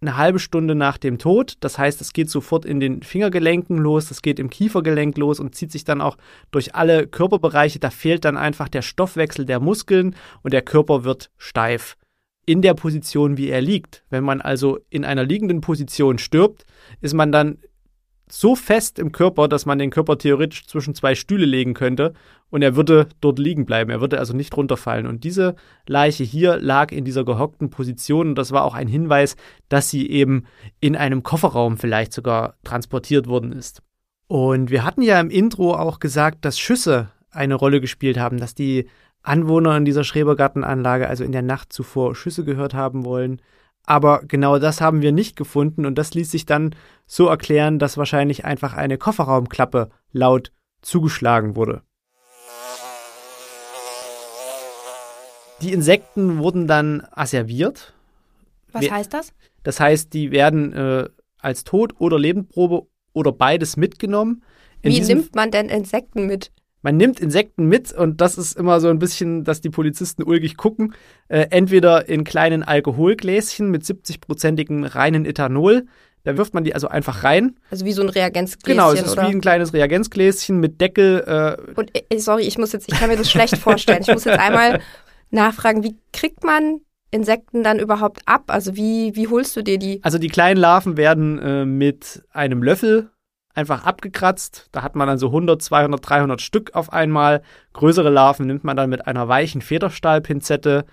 [0.00, 1.54] eine halbe Stunde nach dem Tod.
[1.60, 5.54] Das heißt, es geht sofort in den Fingergelenken los, es geht im Kiefergelenk los und
[5.54, 6.18] zieht sich dann auch
[6.50, 7.78] durch alle Körperbereiche.
[7.78, 11.96] Da fehlt dann einfach der Stoffwechsel der Muskeln und der Körper wird steif
[12.46, 14.04] in der Position, wie er liegt.
[14.10, 16.64] Wenn man also in einer liegenden Position stirbt,
[17.00, 17.58] ist man dann
[18.34, 22.14] so fest im Körper, dass man den Körper theoretisch zwischen zwei Stühle legen könnte
[22.50, 23.90] und er würde dort liegen bleiben.
[23.90, 25.06] Er würde also nicht runterfallen.
[25.06, 25.54] Und diese
[25.86, 29.36] Leiche hier lag in dieser gehockten Position und das war auch ein Hinweis,
[29.68, 30.46] dass sie eben
[30.80, 33.82] in einem Kofferraum vielleicht sogar transportiert worden ist.
[34.26, 38.54] Und wir hatten ja im Intro auch gesagt, dass Schüsse eine Rolle gespielt haben, dass
[38.54, 38.88] die
[39.22, 43.40] Anwohner in dieser Schrebergartenanlage also in der Nacht zuvor Schüsse gehört haben wollen.
[43.86, 46.74] Aber genau das haben wir nicht gefunden und das ließ sich dann
[47.06, 51.82] so erklären, dass wahrscheinlich einfach eine Kofferraumklappe laut zugeschlagen wurde.
[55.60, 57.94] Die Insekten wurden dann asserviert.
[58.72, 59.32] Was heißt das?
[59.62, 64.42] Das heißt, die werden äh, als Tod- oder Lebendprobe oder beides mitgenommen.
[64.82, 66.52] In Wie nimmt man denn Insekten mit?
[66.84, 70.58] Man nimmt Insekten mit und das ist immer so ein bisschen, dass die Polizisten ulgig
[70.58, 70.94] gucken.
[71.28, 75.86] Äh, entweder in kleinen Alkoholgläschen mit 70-prozentigem reinen Ethanol.
[76.24, 77.56] Da wirft man die also einfach rein.
[77.70, 78.78] Also wie so ein Reagenzgläschen.
[78.78, 79.28] Genau, es ist oder?
[79.28, 81.24] wie ein kleines Reagenzgläschen mit Deckel.
[81.26, 84.02] Äh und äh, sorry, ich muss jetzt, ich kann mir das schlecht vorstellen.
[84.02, 84.80] Ich muss jetzt einmal
[85.30, 88.44] nachfragen, wie kriegt man Insekten dann überhaupt ab?
[88.48, 90.00] Also wie, wie holst du dir die?
[90.02, 93.10] Also die kleinen Larven werden äh, mit einem Löffel
[93.54, 94.68] einfach abgekratzt.
[94.72, 97.42] Da hat man dann so 100, 200, 300 Stück auf einmal.
[97.72, 100.84] Größere Larven nimmt man dann mit einer weichen Federstahlpinzette.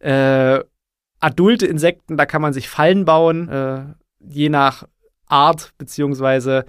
[0.00, 0.60] Äh,
[1.20, 3.84] adulte Insekten, da kann man sich Fallen bauen, äh,
[4.20, 4.88] je nach
[5.26, 6.64] Art beziehungsweise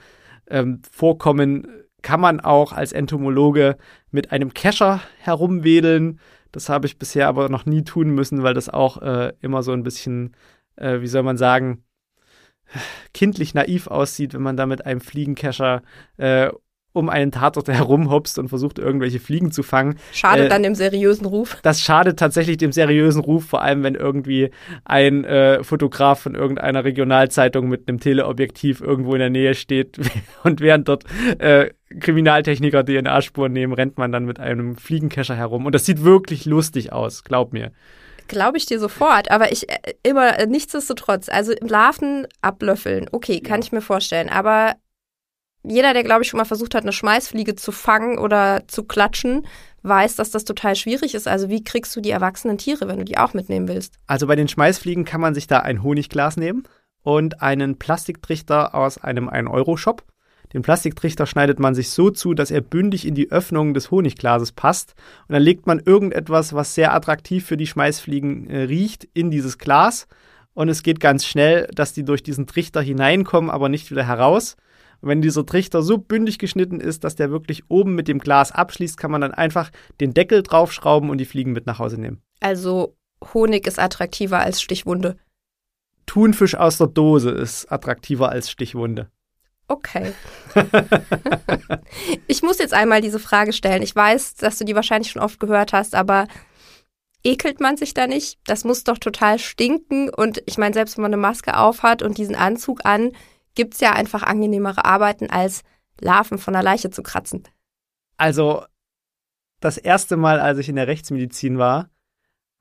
[0.48, 1.68] ähm, Vorkommen
[2.02, 3.78] kann man auch als Entomologe
[4.12, 6.20] mit einem Kescher herumwedeln.
[6.52, 9.72] Das habe ich bisher aber noch nie tun müssen, weil das auch äh, immer so
[9.72, 10.36] ein bisschen,
[10.76, 11.84] äh, wie soll man sagen,
[13.14, 15.82] kindlich naiv aussieht, wenn man da mit einem Fliegenkescher
[16.18, 16.50] äh,
[16.94, 19.96] um einen Tatort herumhopst und versucht, irgendwelche Fliegen zu fangen.
[20.12, 21.58] Schadet äh, dann dem seriösen Ruf?
[21.64, 24.52] Das schadet tatsächlich dem seriösen Ruf, vor allem wenn irgendwie
[24.84, 30.00] ein äh, Fotograf von irgendeiner Regionalzeitung mit einem Teleobjektiv irgendwo in der Nähe steht
[30.44, 31.06] und während dort
[31.40, 35.66] äh, Kriminaltechniker DNA-Spuren nehmen, rennt man dann mit einem Fliegenkescher herum.
[35.66, 37.72] Und das sieht wirklich lustig aus, glaub mir.
[38.32, 43.60] Glaube ich dir sofort, aber ich äh, immer äh, nichtsdestotrotz, also Larven ablöffeln, okay, kann
[43.60, 43.66] ja.
[43.66, 44.76] ich mir vorstellen, aber
[45.64, 49.46] jeder, der glaube ich schon mal versucht hat, eine Schmeißfliege zu fangen oder zu klatschen,
[49.84, 51.28] weiß, dass das total schwierig ist.
[51.28, 53.96] Also wie kriegst du die erwachsenen Tiere, wenn du die auch mitnehmen willst?
[54.08, 56.64] Also bei den Schmeißfliegen kann man sich da ein Honigglas nehmen
[57.04, 60.04] und einen Plastiktrichter aus einem 1-Euro-Shop.
[60.54, 64.52] Den Plastiktrichter schneidet man sich so zu, dass er bündig in die Öffnung des Honigglases
[64.52, 64.96] passt.
[65.28, 69.58] Und dann legt man irgendetwas, was sehr attraktiv für die Schmeißfliegen äh, riecht, in dieses
[69.58, 70.08] Glas.
[70.54, 74.58] Und es geht ganz schnell, dass die durch diesen Trichter hineinkommen, aber nicht wieder heraus.
[75.02, 78.52] Und wenn dieser Trichter so bündig geschnitten ist, dass der wirklich oben mit dem Glas
[78.52, 82.22] abschließt, kann man dann einfach den Deckel draufschrauben und die Fliegen mit nach Hause nehmen.
[82.40, 82.96] Also
[83.34, 85.18] Honig ist attraktiver als Stichwunde.
[86.06, 89.10] Thunfisch aus der Dose ist attraktiver als Stichwunde.
[89.72, 90.14] Okay.
[92.28, 93.82] ich muss jetzt einmal diese Frage stellen.
[93.82, 96.28] Ich weiß, dass du die wahrscheinlich schon oft gehört hast, aber
[97.24, 98.38] ekelt man sich da nicht?
[98.44, 100.10] Das muss doch total stinken.
[100.10, 103.14] Und ich meine, selbst wenn man eine Maske aufhat und diesen Anzug an,
[103.56, 105.62] gibt es ja einfach angenehmere Arbeiten, als
[106.02, 107.48] Larven von der Leiche zu kratzen.
[108.18, 108.66] Also,
[109.62, 111.91] das erste Mal, als ich in der Rechtsmedizin war,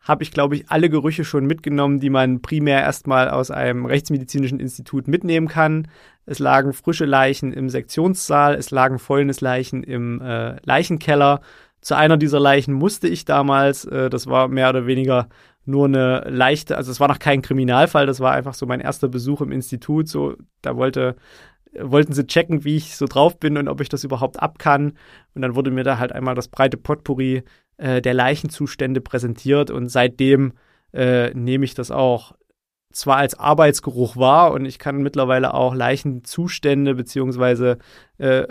[0.00, 4.58] habe ich, glaube ich, alle Gerüche schon mitgenommen, die man primär erstmal aus einem rechtsmedizinischen
[4.58, 5.88] Institut mitnehmen kann.
[6.26, 11.40] Es lagen frische Leichen im Sektionssaal, es lagen fäulnis Leichen im äh, Leichenkeller
[11.80, 15.28] zu einer dieser Leichen musste ich damals, äh, das war mehr oder weniger
[15.64, 19.08] nur eine leichte, also es war noch kein Kriminalfall, das war einfach so mein erster
[19.08, 20.08] Besuch im Institut.
[20.08, 21.16] So, da wollte,
[21.78, 24.92] wollten sie checken, wie ich so drauf bin und ob ich das überhaupt ab kann.
[25.34, 27.42] Und dann wurde mir da halt einmal das breite Potpourri
[27.80, 30.52] äh, der Leichenzustände präsentiert und seitdem
[30.92, 32.34] äh, nehme ich das auch
[32.92, 37.78] zwar als Arbeitsgeruch wahr und ich kann mittlerweile auch Leichenzustände beziehungsweise
[38.18, 38.46] äh,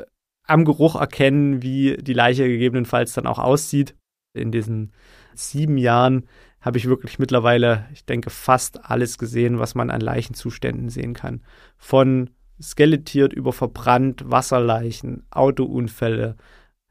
[0.45, 3.95] am Geruch erkennen, wie die Leiche gegebenenfalls dann auch aussieht.
[4.33, 4.93] In diesen
[5.35, 6.25] sieben Jahren
[6.59, 11.43] habe ich wirklich mittlerweile, ich denke, fast alles gesehen, was man an Leichenzuständen sehen kann.
[11.77, 16.35] Von skelettiert über verbrannt, Wasserleichen, Autounfälle.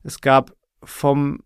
[0.05, 0.53] Es gab
[0.85, 1.41] vom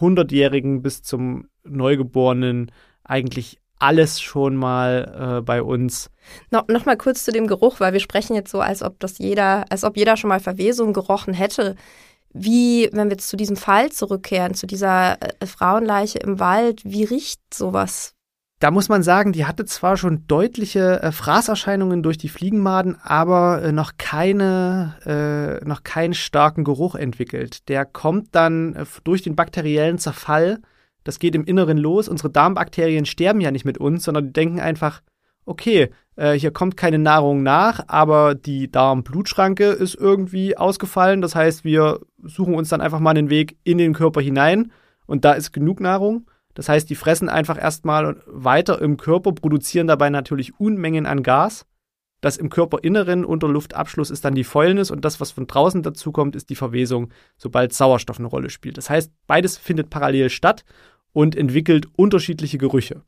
[0.00, 2.70] Hundertjährigen bis zum Neugeborenen
[3.04, 6.10] eigentlich alles schon mal äh, bei uns.
[6.50, 9.18] No, noch mal kurz zu dem Geruch, weil wir sprechen jetzt so, als ob das
[9.18, 11.76] jeder, als ob jeder schon mal Verwesung gerochen hätte.
[12.32, 17.04] Wie, wenn wir jetzt zu diesem Fall zurückkehren, zu dieser äh, Frauenleiche im Wald, wie
[17.04, 18.13] riecht sowas?
[18.60, 23.62] Da muss man sagen, die hatte zwar schon deutliche äh, Fraßerscheinungen durch die Fliegenmaden, aber
[23.62, 24.94] äh, noch keine,
[25.62, 27.68] äh, noch keinen starken Geruch entwickelt.
[27.68, 30.60] Der kommt dann äh, durch den bakteriellen Zerfall
[31.04, 32.08] das geht im Inneren los.
[32.08, 35.02] Unsere Darmbakterien sterben ja nicht mit uns, sondern die denken einfach,
[35.44, 41.20] okay, äh, hier kommt keine Nahrung nach, aber die Darmblutschranke ist irgendwie ausgefallen.
[41.20, 44.72] Das heißt, wir suchen uns dann einfach mal einen Weg in den Körper hinein
[45.06, 46.26] und da ist genug Nahrung.
[46.54, 51.66] Das heißt, die fressen einfach erstmal weiter im Körper, produzieren dabei natürlich Unmengen an Gas.
[52.20, 56.34] Das im Körperinneren unter Luftabschluss ist dann die Fäulnis und das, was von draußen dazukommt,
[56.36, 58.78] ist die Verwesung, sobald Sauerstoff eine Rolle spielt.
[58.78, 60.64] Das heißt, beides findet parallel statt
[61.12, 63.02] und entwickelt unterschiedliche Gerüche.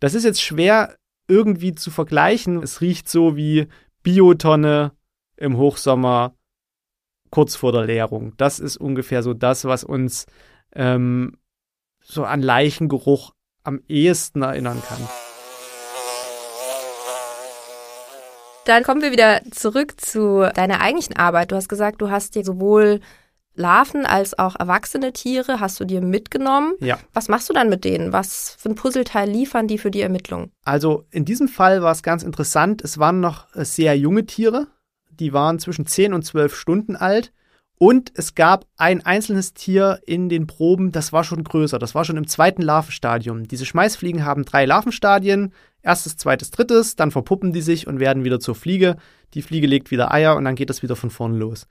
[0.00, 0.96] Das ist jetzt schwer
[1.28, 2.62] irgendwie zu vergleichen.
[2.62, 3.68] Es riecht so wie
[4.02, 4.92] Biotonne
[5.36, 6.34] im Hochsommer
[7.30, 8.34] kurz vor der Leerung.
[8.36, 10.26] Das ist ungefähr so das, was uns
[10.74, 11.36] ähm,
[12.04, 13.32] so an Leichengeruch
[13.64, 15.08] am ehesten erinnern kann.
[18.64, 21.50] Dann kommen wir wieder zurück zu deiner eigentlichen Arbeit.
[21.50, 23.00] Du hast gesagt, du hast dir sowohl
[23.54, 26.74] Larven als auch erwachsene Tiere hast du dir mitgenommen.
[26.80, 26.98] Ja.
[27.12, 28.12] Was machst du dann mit denen?
[28.12, 30.50] Was für ein Puzzleteil liefern die für die Ermittlung?
[30.64, 32.82] Also in diesem Fall war es ganz interessant.
[32.82, 34.68] Es waren noch äh, sehr junge Tiere.
[35.10, 37.32] Die waren zwischen 10 und 12 Stunden alt.
[37.82, 41.80] Und es gab ein einzelnes Tier in den Proben, das war schon größer.
[41.80, 43.48] Das war schon im zweiten Larvenstadium.
[43.48, 45.52] Diese Schmeißfliegen haben drei Larvenstadien.
[45.82, 46.94] Erstes, zweites, drittes.
[46.94, 48.98] Dann verpuppen die sich und werden wieder zur Fliege.
[49.34, 51.66] Die Fliege legt wieder Eier und dann geht es wieder von vorn los.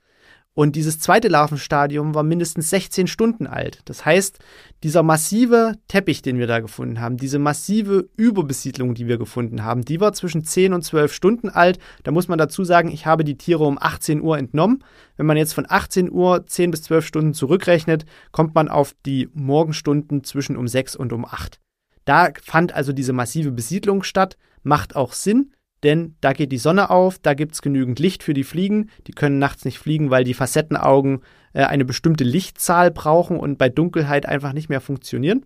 [0.54, 3.80] Und dieses zweite Larvenstadium war mindestens 16 Stunden alt.
[3.86, 4.38] Das heißt,
[4.82, 9.82] dieser massive Teppich, den wir da gefunden haben, diese massive Überbesiedlung, die wir gefunden haben,
[9.82, 11.78] die war zwischen 10 und 12 Stunden alt.
[12.02, 14.84] Da muss man dazu sagen, ich habe die Tiere um 18 Uhr entnommen.
[15.16, 19.30] Wenn man jetzt von 18 Uhr 10 bis 12 Stunden zurückrechnet, kommt man auf die
[19.32, 21.60] Morgenstunden zwischen um 6 und um 8.
[22.04, 26.90] Da fand also diese massive Besiedlung statt, macht auch Sinn denn da geht die Sonne
[26.90, 28.90] auf, da gibt es genügend Licht für die Fliegen.
[29.06, 33.68] Die können nachts nicht fliegen, weil die Facettenaugen äh, eine bestimmte Lichtzahl brauchen und bei
[33.68, 35.44] Dunkelheit einfach nicht mehr funktionieren.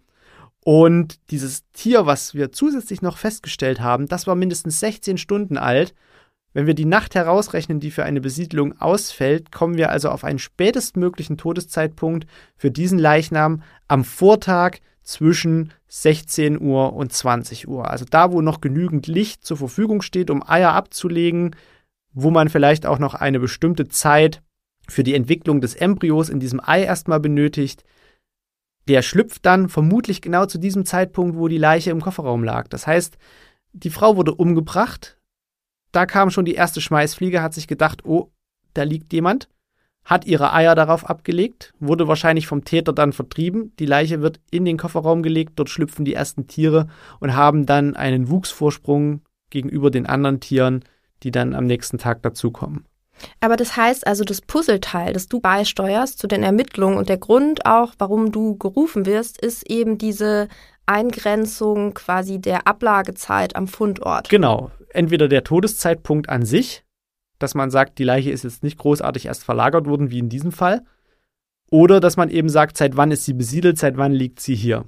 [0.64, 5.94] Und dieses Tier, was wir zusätzlich noch festgestellt haben, das war mindestens 16 Stunden alt.
[6.56, 10.38] Wenn wir die Nacht herausrechnen, die für eine Besiedlung ausfällt, kommen wir also auf einen
[10.38, 17.90] spätestmöglichen Todeszeitpunkt für diesen Leichnam am Vortag zwischen 16 Uhr und 20 Uhr.
[17.90, 21.54] Also da, wo noch genügend Licht zur Verfügung steht, um Eier abzulegen,
[22.14, 24.40] wo man vielleicht auch noch eine bestimmte Zeit
[24.88, 27.84] für die Entwicklung des Embryos in diesem Ei erstmal benötigt.
[28.88, 32.66] Der schlüpft dann vermutlich genau zu diesem Zeitpunkt, wo die Leiche im Kofferraum lag.
[32.68, 33.18] Das heißt,
[33.74, 35.18] die Frau wurde umgebracht.
[35.96, 38.30] Da kam schon die erste Schmeißfliege, hat sich gedacht, oh,
[38.74, 39.48] da liegt jemand
[40.06, 43.72] hat ihre Eier darauf abgelegt, wurde wahrscheinlich vom Täter dann vertrieben.
[43.80, 46.86] Die Leiche wird in den Kofferraum gelegt, dort schlüpfen die ersten Tiere
[47.18, 50.84] und haben dann einen Wuchsvorsprung gegenüber den anderen Tieren,
[51.24, 52.86] die dann am nächsten Tag dazukommen.
[53.40, 57.66] Aber das heißt also, das Puzzleteil, das du beisteuerst zu den Ermittlungen und der Grund
[57.66, 60.46] auch, warum du gerufen wirst, ist eben diese
[60.86, 64.28] Eingrenzung quasi der Ablagezeit am Fundort.
[64.28, 64.70] Genau.
[64.96, 66.82] Entweder der Todeszeitpunkt an sich,
[67.38, 70.52] dass man sagt, die Leiche ist jetzt nicht großartig erst verlagert worden, wie in diesem
[70.52, 70.84] Fall.
[71.70, 74.86] Oder dass man eben sagt, seit wann ist sie besiedelt, seit wann liegt sie hier.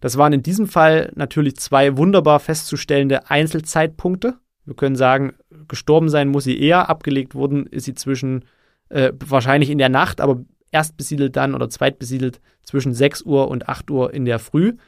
[0.00, 4.38] Das waren in diesem Fall natürlich zwei wunderbar festzustellende Einzelzeitpunkte.
[4.64, 5.34] Wir können sagen,
[5.68, 8.46] gestorben sein muss sie eher, abgelegt worden ist sie zwischen,
[8.88, 13.68] äh, wahrscheinlich in der Nacht, aber erst besiedelt dann oder zweitbesiedelt zwischen 6 Uhr und
[13.68, 14.78] 8 Uhr in der Früh.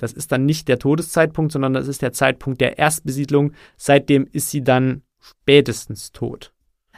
[0.00, 3.52] Das ist dann nicht der Todeszeitpunkt, sondern das ist der Zeitpunkt der Erstbesiedlung.
[3.76, 6.52] Seitdem ist sie dann spätestens tot.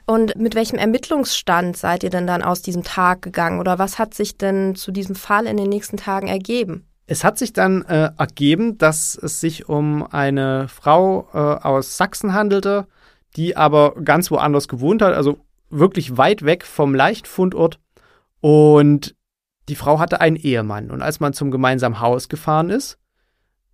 [0.06, 4.14] Und mit welchem Ermittlungsstand seid ihr denn dann aus diesem Tag gegangen oder was hat
[4.14, 6.86] sich denn zu diesem Fall in den nächsten Tagen ergeben?
[7.06, 12.32] Es hat sich dann äh, ergeben, dass es sich um eine Frau äh, aus Sachsen
[12.32, 12.86] handelte,
[13.36, 15.38] die aber ganz woanders gewohnt hat, also
[15.70, 17.78] wirklich weit weg vom Leichtfundort.
[18.40, 19.14] Und
[19.68, 20.90] die Frau hatte einen Ehemann.
[20.90, 22.98] Und als man zum gemeinsamen Haus gefahren ist,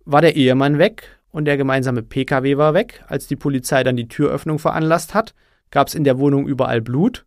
[0.05, 3.03] war der Ehemann weg und der gemeinsame Pkw war weg.
[3.07, 5.33] Als die Polizei dann die Türöffnung veranlasst hat,
[5.71, 7.25] gab es in der Wohnung überall Blut.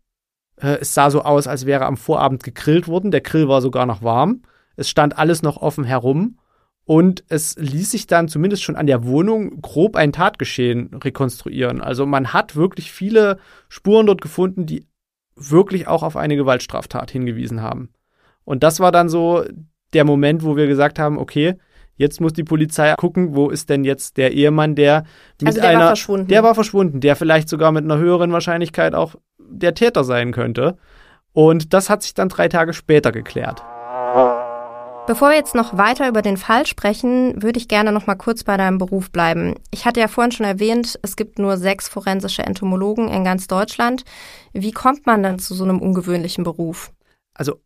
[0.56, 3.10] Äh, es sah so aus, als wäre am Vorabend gegrillt worden.
[3.10, 4.42] Der Grill war sogar noch warm.
[4.76, 6.38] Es stand alles noch offen herum.
[6.84, 11.80] Und es ließ sich dann zumindest schon an der Wohnung grob ein Tatgeschehen rekonstruieren.
[11.80, 14.86] Also man hat wirklich viele Spuren dort gefunden, die
[15.36, 17.90] wirklich auch auf eine Gewaltstraftat hingewiesen haben.
[18.44, 19.44] Und das war dann so
[19.92, 21.56] der Moment, wo wir gesagt haben, okay,
[21.96, 25.04] Jetzt muss die Polizei gucken, wo ist denn jetzt der Ehemann, der
[25.40, 25.80] mit also der einer.
[25.80, 26.28] War verschwunden.
[26.28, 30.76] Der war verschwunden, der vielleicht sogar mit einer höheren Wahrscheinlichkeit auch der Täter sein könnte.
[31.32, 33.62] Und das hat sich dann drei Tage später geklärt.
[35.06, 38.44] Bevor wir jetzt noch weiter über den Fall sprechen, würde ich gerne noch mal kurz
[38.44, 39.56] bei deinem Beruf bleiben.
[39.70, 44.04] Ich hatte ja vorhin schon erwähnt, es gibt nur sechs forensische Entomologen in ganz Deutschland.
[44.52, 46.92] Wie kommt man dann zu so einem ungewöhnlichen Beruf?
[47.34, 47.60] Also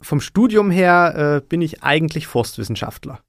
[0.00, 3.20] vom Studium her äh, bin ich eigentlich Forstwissenschaftler.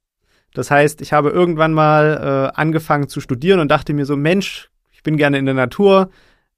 [0.54, 4.70] Das heißt, ich habe irgendwann mal äh, angefangen zu studieren und dachte mir so, Mensch,
[4.90, 6.10] ich bin gerne in der Natur,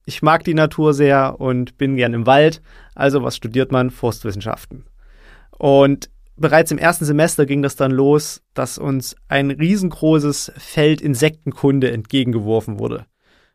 [0.06, 2.62] ich mag die Natur sehr und bin gerne im Wald.
[2.94, 3.90] Also was studiert man?
[3.90, 4.84] Forstwissenschaften.
[5.56, 11.92] Und bereits im ersten Semester ging das dann los, dass uns ein riesengroßes Feld Insektenkunde
[11.92, 13.04] entgegengeworfen wurde.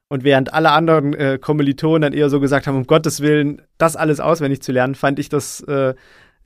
[0.07, 3.95] Und während alle anderen äh, Kommilitonen dann eher so gesagt haben, um Gottes Willen, das
[3.95, 5.95] alles auswendig zu lernen, fand ich das äh,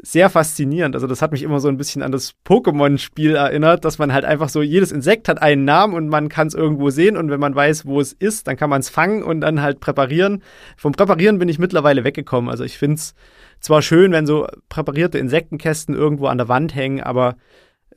[0.02, 0.96] sehr faszinierend.
[0.96, 4.24] Also das hat mich immer so ein bisschen an das Pokémon-Spiel erinnert, dass man halt
[4.24, 7.40] einfach so, jedes Insekt hat einen Namen und man kann es irgendwo sehen und wenn
[7.40, 10.42] man weiß, wo es ist, dann kann man es fangen und dann halt präparieren.
[10.78, 12.50] Vom Präparieren bin ich mittlerweile weggekommen.
[12.50, 13.14] Also ich finde es
[13.60, 17.36] zwar schön, wenn so präparierte Insektenkästen irgendwo an der Wand hängen, aber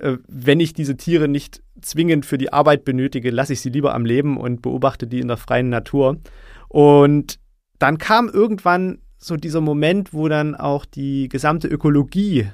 [0.00, 3.94] äh, wenn ich diese Tiere nicht zwingend für die Arbeit benötige, lasse ich sie lieber
[3.94, 6.18] am Leben und beobachte die in der freien Natur.
[6.68, 7.38] Und
[7.78, 12.48] dann kam irgendwann so dieser Moment, wo dann auch die gesamte Ökologie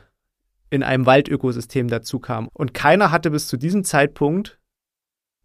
[0.71, 2.49] in einem Waldökosystem dazu kam.
[2.53, 4.59] Und keiner hatte bis zu diesem Zeitpunkt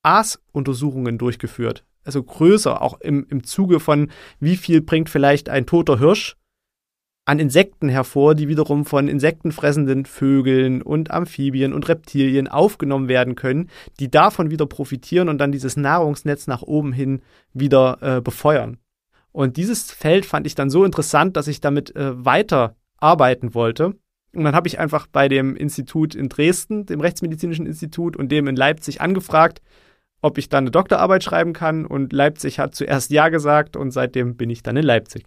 [0.03, 1.85] Aasuntersuchungen durchgeführt.
[2.03, 6.35] Also größer, auch im, im Zuge von, wie viel bringt vielleicht ein toter Hirsch
[7.25, 13.69] an Insekten hervor, die wiederum von insektenfressenden Vögeln und Amphibien und Reptilien aufgenommen werden können,
[14.01, 17.21] die davon wieder profitieren und dann dieses Nahrungsnetz nach oben hin
[17.53, 18.77] wieder äh, befeuern.
[19.33, 23.95] Und dieses Feld fand ich dann so interessant, dass ich damit äh, weiter arbeiten wollte.
[24.33, 28.47] Und dann habe ich einfach bei dem Institut in Dresden, dem Rechtsmedizinischen Institut und dem
[28.47, 29.61] in Leipzig angefragt,
[30.21, 31.85] ob ich da eine Doktorarbeit schreiben kann.
[31.85, 35.25] Und Leipzig hat zuerst Ja gesagt und seitdem bin ich dann in Leipzig.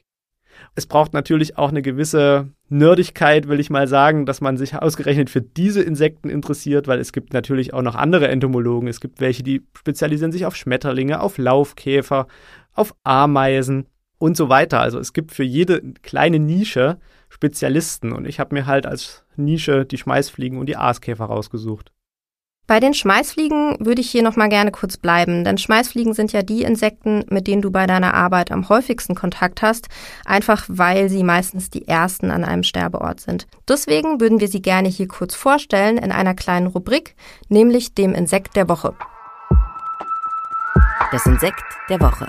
[0.75, 5.29] Es braucht natürlich auch eine gewisse Nerdigkeit, will ich mal sagen, dass man sich ausgerechnet
[5.29, 8.89] für diese Insekten interessiert, weil es gibt natürlich auch noch andere Entomologen.
[8.89, 12.27] Es gibt welche, die spezialisieren sich auf Schmetterlinge, auf Laufkäfer,
[12.73, 13.87] auf Ameisen
[14.19, 14.81] und so weiter.
[14.81, 16.99] Also es gibt für jede kleine Nische
[17.29, 21.93] Spezialisten und ich habe mir halt als Nische die Schmeißfliegen und die Aaskäfer rausgesucht.
[22.69, 26.63] Bei den Schmeißfliegen würde ich hier nochmal gerne kurz bleiben, denn Schmeißfliegen sind ja die
[26.63, 29.87] Insekten, mit denen du bei deiner Arbeit am häufigsten Kontakt hast,
[30.25, 33.47] einfach weil sie meistens die ersten an einem Sterbeort sind.
[33.69, 37.15] Deswegen würden wir sie gerne hier kurz vorstellen in einer kleinen Rubrik,
[37.49, 38.95] nämlich dem Insekt der Woche.
[41.13, 42.29] Das Insekt der Woche.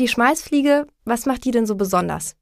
[0.00, 2.36] Die Schmeißfliege, was macht die denn so besonders?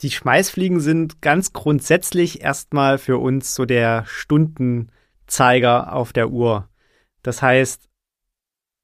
[0.00, 6.70] Die Schmeißfliegen sind ganz grundsätzlich erstmal für uns so der Stundenzeiger auf der Uhr.
[7.22, 7.90] Das heißt,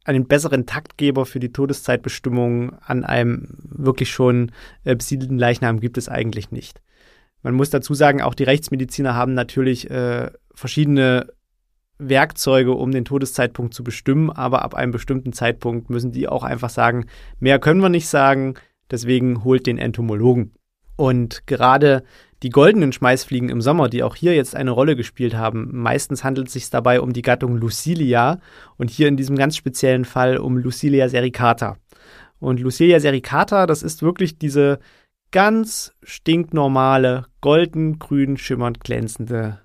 [0.04, 4.52] einen besseren Taktgeber für die Todeszeitbestimmung an einem wirklich schon
[4.84, 6.82] äh, besiedelten Leichnam gibt es eigentlich nicht.
[7.42, 11.32] Man muss dazu sagen, auch die Rechtsmediziner haben natürlich äh, verschiedene
[11.98, 16.70] Werkzeuge, um den Todeszeitpunkt zu bestimmen, aber ab einem bestimmten Zeitpunkt müssen die auch einfach
[16.70, 17.06] sagen,
[17.40, 18.54] mehr können wir nicht sagen,
[18.90, 20.52] deswegen holt den Entomologen.
[20.96, 22.02] Und gerade
[22.42, 26.48] die goldenen Schmeißfliegen im Sommer, die auch hier jetzt eine Rolle gespielt haben, meistens handelt
[26.48, 28.40] es sich dabei um die Gattung Lucilia
[28.76, 31.76] und hier in diesem ganz speziellen Fall um Lucilia sericata.
[32.38, 34.78] Und Lucilia sericata, das ist wirklich diese
[35.30, 39.60] ganz stinknormale, golden, grün, schimmernd glänzende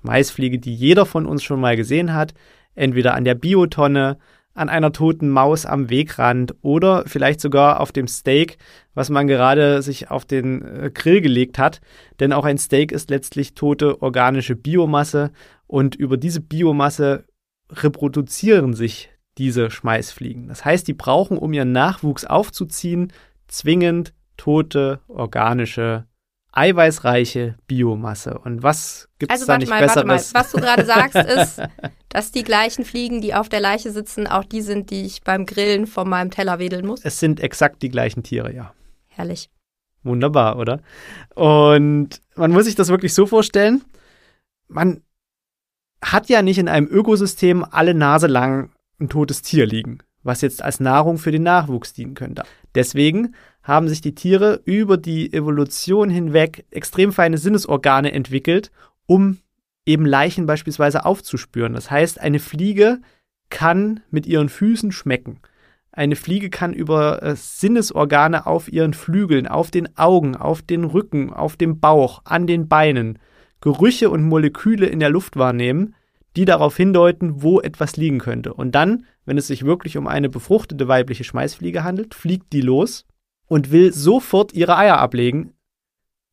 [0.00, 2.34] Schmeißfliege, die jeder von uns schon mal gesehen hat.
[2.74, 4.18] Entweder an der Biotonne,
[4.54, 8.58] an einer toten Maus am Wegrand oder vielleicht sogar auf dem Steak,
[8.94, 11.80] was man gerade sich auf den äh, Grill gelegt hat.
[12.20, 15.30] Denn auch ein Steak ist letztlich tote organische Biomasse
[15.66, 17.24] und über diese Biomasse
[17.70, 20.48] reproduzieren sich diese Schmeißfliegen.
[20.48, 23.12] Das heißt, die brauchen, um ihren Nachwuchs aufzuziehen,
[23.46, 26.06] zwingend tote organische
[26.52, 28.38] eiweißreiche Biomasse.
[28.38, 30.34] Und was gibt es also, da nicht mal, Besseres?
[30.34, 31.62] Was du gerade sagst, ist,
[32.08, 35.46] dass die gleichen Fliegen, die auf der Leiche sitzen, auch die sind, die ich beim
[35.46, 37.04] Grillen von meinem Teller wedeln muss?
[37.04, 38.72] Es sind exakt die gleichen Tiere, ja.
[39.08, 39.50] Herrlich.
[40.02, 40.80] Wunderbar, oder?
[41.34, 43.84] Und man muss sich das wirklich so vorstellen,
[44.68, 45.02] man
[46.02, 48.70] hat ja nicht in einem Ökosystem alle Nase lang
[49.00, 52.44] ein totes Tier liegen, was jetzt als Nahrung für den Nachwuchs dienen könnte.
[52.74, 53.34] Deswegen
[53.68, 58.72] haben sich die Tiere über die Evolution hinweg extrem feine Sinnesorgane entwickelt,
[59.06, 59.38] um
[59.84, 61.74] eben Leichen beispielsweise aufzuspüren.
[61.74, 62.98] Das heißt, eine Fliege
[63.50, 65.40] kann mit ihren Füßen schmecken.
[65.92, 71.30] Eine Fliege kann über äh, Sinnesorgane auf ihren Flügeln, auf den Augen, auf den Rücken,
[71.32, 73.18] auf dem Bauch, an den Beinen
[73.60, 75.94] Gerüche und Moleküle in der Luft wahrnehmen,
[76.36, 78.54] die darauf hindeuten, wo etwas liegen könnte.
[78.54, 83.04] Und dann, wenn es sich wirklich um eine befruchtete weibliche Schmeißfliege handelt, fliegt die los
[83.48, 85.54] und will sofort ihre Eier ablegen.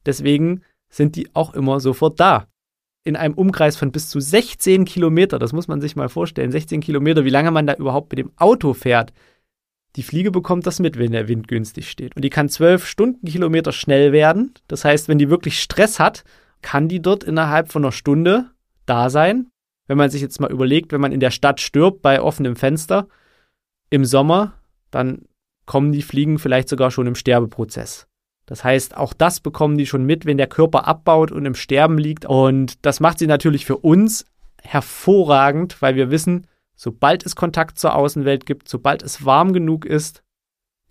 [0.05, 2.47] Deswegen sind die auch immer sofort da.
[3.03, 6.81] In einem Umkreis von bis zu 16 Kilometer, das muss man sich mal vorstellen, 16
[6.81, 9.13] Kilometer, wie lange man da überhaupt mit dem Auto fährt.
[9.95, 12.15] Die Fliege bekommt das mit, wenn der Wind günstig steht.
[12.15, 14.53] Und die kann 12 Stundenkilometer schnell werden.
[14.67, 16.23] Das heißt, wenn die wirklich Stress hat,
[16.61, 18.49] kann die dort innerhalb von einer Stunde
[18.85, 19.47] da sein.
[19.87, 23.07] Wenn man sich jetzt mal überlegt, wenn man in der Stadt stirbt bei offenem Fenster
[23.89, 24.53] im Sommer,
[24.89, 25.27] dann
[25.65, 28.07] kommen die Fliegen vielleicht sogar schon im Sterbeprozess.
[28.45, 31.97] Das heißt, auch das bekommen die schon mit, wenn der Körper abbaut und im Sterben
[31.97, 32.25] liegt.
[32.25, 34.25] Und das macht sie natürlich für uns
[34.61, 40.23] hervorragend, weil wir wissen, sobald es Kontakt zur Außenwelt gibt, sobald es warm genug ist,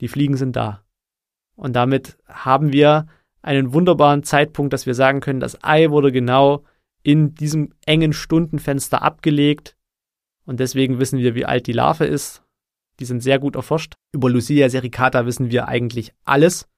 [0.01, 0.83] die Fliegen sind da.
[1.55, 3.07] Und damit haben wir
[3.43, 6.65] einen wunderbaren Zeitpunkt, dass wir sagen können, das Ei wurde genau
[7.03, 9.77] in diesem engen Stundenfenster abgelegt.
[10.47, 12.43] Und deswegen wissen wir, wie alt die Larve ist.
[13.01, 13.95] Die sind sehr gut erforscht.
[14.13, 16.69] Über Lucia sericata wissen wir eigentlich alles.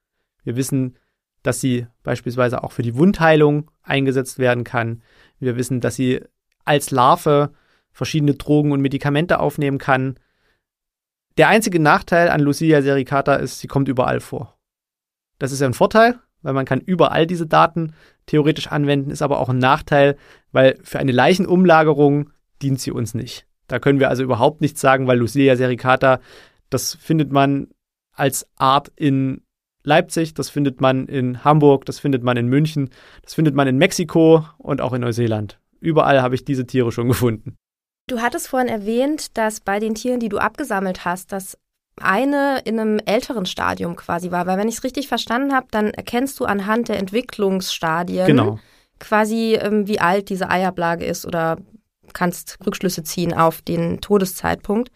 [0.43, 0.97] Wir wissen,
[1.43, 5.01] dass sie beispielsweise auch für die Wundheilung eingesetzt werden kann.
[5.39, 6.21] Wir wissen, dass sie
[6.65, 7.53] als Larve
[7.91, 10.19] verschiedene Drogen und Medikamente aufnehmen kann.
[11.37, 14.57] Der einzige Nachteil an Lucia sericata ist, sie kommt überall vor.
[15.39, 17.93] Das ist ein Vorteil, weil man kann überall diese Daten
[18.25, 20.17] theoretisch anwenden, ist aber auch ein Nachteil,
[20.51, 23.46] weil für eine Leichenumlagerung dient sie uns nicht.
[23.67, 26.19] Da können wir also überhaupt nichts sagen, weil Lucia sericata,
[26.69, 27.67] das findet man
[28.13, 29.41] als Art in
[29.83, 32.89] Leipzig, das findet man in Hamburg, das findet man in München,
[33.21, 35.59] das findet man in Mexiko und auch in Neuseeland.
[35.79, 37.55] Überall habe ich diese Tiere schon gefunden.
[38.07, 41.57] Du hattest vorhin erwähnt, dass bei den Tieren, die du abgesammelt hast, dass
[42.01, 44.45] eine in einem älteren Stadium quasi war.
[44.45, 48.59] Weil wenn ich es richtig verstanden habe, dann erkennst du anhand der Entwicklungsstadien genau.
[48.99, 51.57] quasi, ähm, wie alt diese Eiablage ist oder
[52.13, 54.91] kannst Rückschlüsse ziehen auf den Todeszeitpunkt.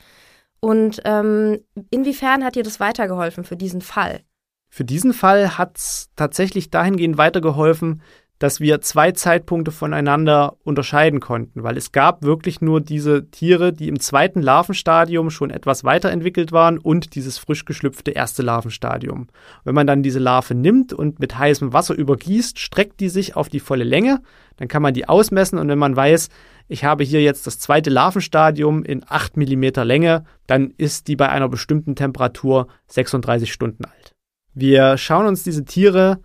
[0.60, 1.60] Und ähm,
[1.90, 4.22] inwiefern hat dir das weitergeholfen für diesen Fall?
[4.70, 8.02] Für diesen Fall hat es tatsächlich dahingehend weitergeholfen,
[8.42, 13.88] dass wir zwei Zeitpunkte voneinander unterscheiden konnten, weil es gab wirklich nur diese Tiere, die
[13.88, 19.28] im zweiten Larvenstadium schon etwas weiterentwickelt waren und dieses frisch geschlüpfte erste Larvenstadium.
[19.64, 23.48] Wenn man dann diese Larve nimmt und mit heißem Wasser übergießt, streckt die sich auf
[23.48, 24.22] die volle Länge,
[24.58, 26.30] dann kann man die ausmessen und wenn man weiß,
[26.72, 31.28] ich habe hier jetzt das zweite Larvenstadium in 8 mm Länge, dann ist die bei
[31.28, 34.16] einer bestimmten Temperatur 36 Stunden alt.
[34.54, 36.22] Wir schauen uns diese Tiere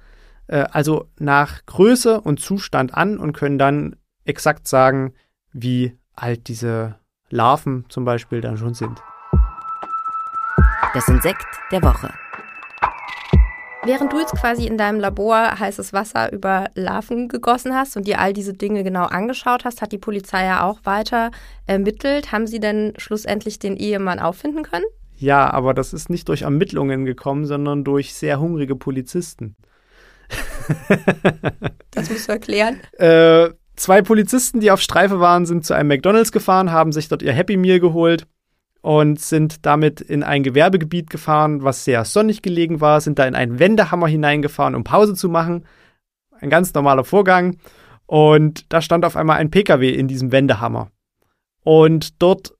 [0.47, 5.15] äh, also nach Größe und Zustand an und können dann exakt sagen,
[5.53, 6.95] wie alt diese
[7.29, 9.03] Larven zum Beispiel dann schon sind.
[10.95, 12.09] Das Insekt der Woche.
[13.87, 18.21] Während du jetzt quasi in deinem Labor heißes Wasser über Larven gegossen hast und dir
[18.21, 21.31] all diese Dinge genau angeschaut hast, hat die Polizei ja auch weiter
[21.67, 22.33] ermittelt.
[22.33, 24.87] Haben sie denn schlussendlich den Ehemann auffinden können?
[25.17, 29.55] Ja, aber das ist nicht durch Ermittlungen gekommen, sondern durch sehr hungrige Polizisten.
[31.93, 32.81] das musst du erklären.
[32.99, 37.23] Äh, zwei Polizisten, die auf Streife waren, sind zu einem McDonalds gefahren, haben sich dort
[37.23, 38.27] ihr Happy Meal geholt
[38.87, 43.35] und sind damit in ein Gewerbegebiet gefahren, was sehr sonnig gelegen war, sind da in
[43.35, 45.65] einen Wendehammer hineingefahren, um Pause zu machen.
[46.41, 47.57] Ein ganz normaler Vorgang.
[48.07, 50.93] Und da stand auf einmal ein PKW in diesem Wendehammer.
[51.65, 52.55] Und dort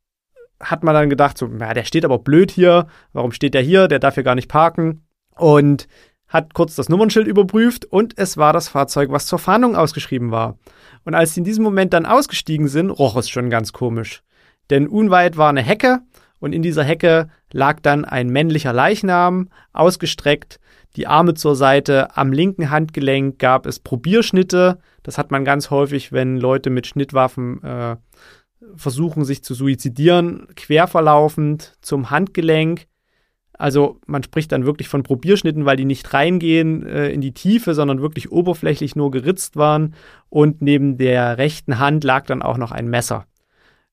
[0.59, 3.87] hat man dann gedacht, so, na, der steht aber blöd hier, warum steht der hier,
[3.87, 5.07] der darf hier gar nicht parken.
[5.37, 5.87] Und
[6.27, 10.59] hat kurz das Nummernschild überprüft und es war das Fahrzeug, was zur Fahndung ausgeschrieben war.
[11.05, 14.25] Und als sie in diesem Moment dann ausgestiegen sind, roch es schon ganz komisch.
[14.71, 16.01] Denn unweit war eine Hecke
[16.39, 20.59] und in dieser Hecke lag dann ein männlicher Leichnam, ausgestreckt,
[20.97, 24.79] die Arme zur Seite, am linken Handgelenk gab es Probierschnitte.
[25.03, 27.97] Das hat man ganz häufig, wenn Leute mit Schnittwaffen äh,
[28.77, 32.87] versuchen, sich zu suizidieren, querverlaufend zum Handgelenk.
[33.53, 37.75] Also man spricht dann wirklich von Probierschnitten, weil die nicht reingehen äh, in die Tiefe,
[37.75, 39.95] sondern wirklich oberflächlich nur geritzt waren.
[40.31, 43.27] Und neben der rechten Hand lag dann auch noch ein Messer.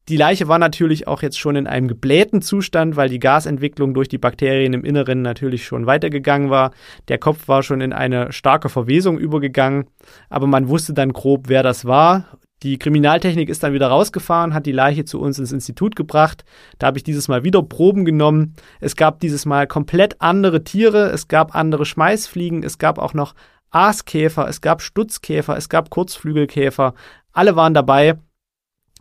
[0.09, 4.09] Die Leiche war natürlich auch jetzt schon in einem geblähten Zustand, weil die Gasentwicklung durch
[4.09, 6.71] die Bakterien im Inneren natürlich schon weitergegangen war.
[7.07, 9.85] Der Kopf war schon in eine starke Verwesung übergegangen,
[10.29, 12.37] aber man wusste dann grob, wer das war.
[12.63, 16.43] Die Kriminaltechnik ist dann wieder rausgefahren, hat die Leiche zu uns ins Institut gebracht.
[16.79, 18.55] Da habe ich dieses Mal wieder Proben genommen.
[18.81, 23.35] Es gab dieses Mal komplett andere Tiere, es gab andere Schmeißfliegen, es gab auch noch
[23.71, 26.93] Aaskäfer, es gab Stutzkäfer, es gab Kurzflügelkäfer.
[27.31, 28.17] Alle waren dabei.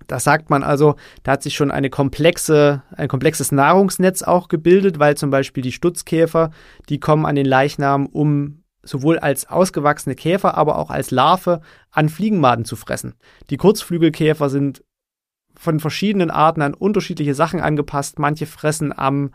[0.06, 4.98] Da sagt man also, da hat sich schon eine komplexe, ein komplexes Nahrungsnetz auch gebildet,
[4.98, 6.50] weil zum Beispiel die Stutzkäfer,
[6.88, 12.08] die kommen an den Leichnam, um sowohl als ausgewachsene Käfer, aber auch als Larve an
[12.08, 13.14] Fliegenmaden zu fressen.
[13.50, 14.82] Die Kurzflügelkäfer sind
[15.54, 18.18] von verschiedenen Arten an unterschiedliche Sachen angepasst.
[18.18, 19.30] Manche fressen am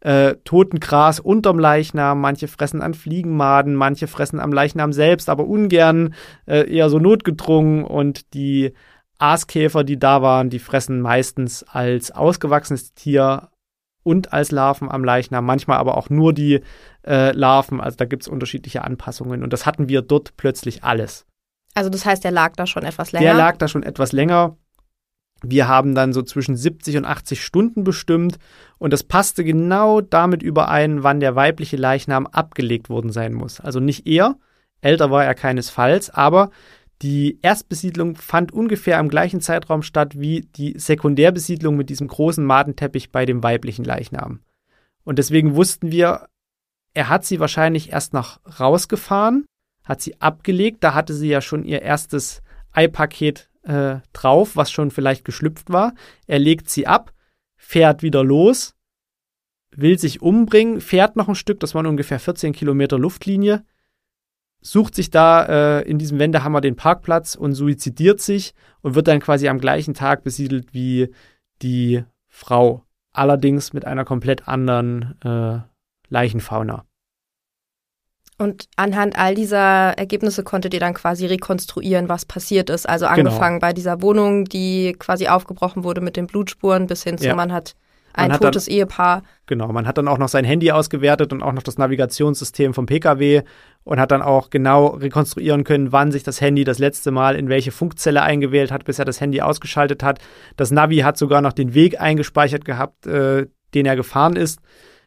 [0.00, 5.46] äh, toten Gras unterm Leichnam, manche fressen an Fliegenmaden, manche fressen am Leichnam selbst, aber
[5.46, 6.14] ungern,
[6.46, 7.84] äh, eher so notgedrungen.
[7.84, 8.72] Und die
[9.22, 13.50] Aaskäfer, die da waren, die fressen meistens als ausgewachsenes Tier
[14.02, 16.60] und als Larven am Leichnam, manchmal aber auch nur die
[17.06, 17.80] äh, Larven.
[17.80, 21.24] Also da gibt es unterschiedliche Anpassungen und das hatten wir dort plötzlich alles.
[21.74, 23.24] Also das heißt, der lag da schon etwas länger?
[23.24, 24.56] Der lag da schon etwas länger.
[25.44, 28.38] Wir haben dann so zwischen 70 und 80 Stunden bestimmt
[28.78, 33.60] und das passte genau damit überein, wann der weibliche Leichnam abgelegt worden sein muss.
[33.60, 34.36] Also nicht er,
[34.80, 36.50] älter war er keinesfalls, aber
[37.02, 43.10] die Erstbesiedlung fand ungefähr im gleichen Zeitraum statt wie die Sekundärbesiedlung mit diesem großen Madenteppich
[43.10, 44.40] bei dem weiblichen Leichnam.
[45.04, 46.28] Und deswegen wussten wir,
[46.94, 49.46] er hat sie wahrscheinlich erst noch rausgefahren,
[49.84, 52.40] hat sie abgelegt, da hatte sie ja schon ihr erstes
[52.70, 55.94] Eipaket äh, drauf, was schon vielleicht geschlüpft war.
[56.26, 57.12] Er legt sie ab,
[57.56, 58.74] fährt wieder los,
[59.74, 63.64] will sich umbringen, fährt noch ein Stück, das waren ungefähr 14 Kilometer Luftlinie,
[64.62, 69.20] sucht sich da äh, in diesem Wendehammer den Parkplatz und suizidiert sich und wird dann
[69.20, 71.12] quasi am gleichen Tag besiedelt wie
[71.60, 72.84] die Frau.
[73.12, 75.58] Allerdings mit einer komplett anderen äh,
[76.08, 76.84] Leichenfauna.
[78.38, 82.88] Und anhand all dieser Ergebnisse konntet ihr dann quasi rekonstruieren, was passiert ist.
[82.88, 83.18] Also genau.
[83.18, 83.68] angefangen genau.
[83.68, 87.34] bei dieser Wohnung, die quasi aufgebrochen wurde mit den Blutspuren, bis hin zu ja.
[87.34, 87.74] man hat
[88.14, 89.22] ein man totes dann, Ehepaar.
[89.46, 92.86] Genau, man hat dann auch noch sein Handy ausgewertet und auch noch das Navigationssystem vom
[92.86, 93.42] Pkw
[93.84, 97.48] und hat dann auch genau rekonstruieren können, wann sich das Handy das letzte Mal in
[97.48, 100.20] welche Funkzelle eingewählt hat, bis er das Handy ausgeschaltet hat.
[100.56, 104.60] Das Navi hat sogar noch den Weg eingespeichert gehabt, äh, den er gefahren ist.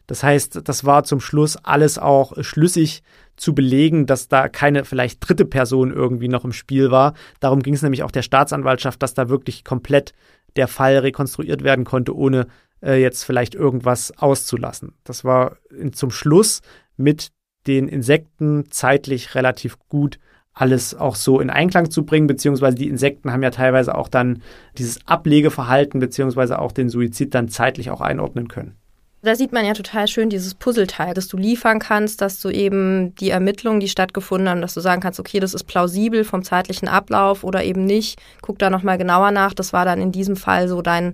[0.08, 3.01] Das heißt, das war zum Schluss alles auch schlüssig
[3.38, 7.14] zu belegen, dass da keine vielleicht dritte Person irgendwie noch im Spiel war.
[7.39, 10.14] Darum ging es nämlich auch der Staatsanwaltschaft, dass da wirklich komplett
[10.56, 12.47] der Fall rekonstruiert werden konnte, ohne
[12.82, 14.93] äh, jetzt vielleicht irgendwas auszulassen.
[15.03, 16.61] Das war in, zum Schluss
[16.97, 17.32] mit
[17.67, 20.19] den Insekten zeitlich relativ gut
[20.55, 24.41] alles auch so in Einklang zu bringen, beziehungsweise die Insekten haben ja teilweise auch dann
[24.78, 28.76] dieses Ablegeverhalten, beziehungsweise auch den Suizid dann zeitlich auch einordnen können.
[29.21, 33.15] Da sieht man ja total schön dieses Puzzleteil, dass du liefern kannst, dass du eben
[33.15, 36.88] die Ermittlungen, die stattgefunden haben, dass du sagen kannst, okay, das ist plausibel vom zeitlichen
[36.88, 38.21] Ablauf oder eben nicht.
[38.41, 39.55] Guck da nochmal genauer nach.
[39.55, 41.13] Das war dann in diesem Fall so dein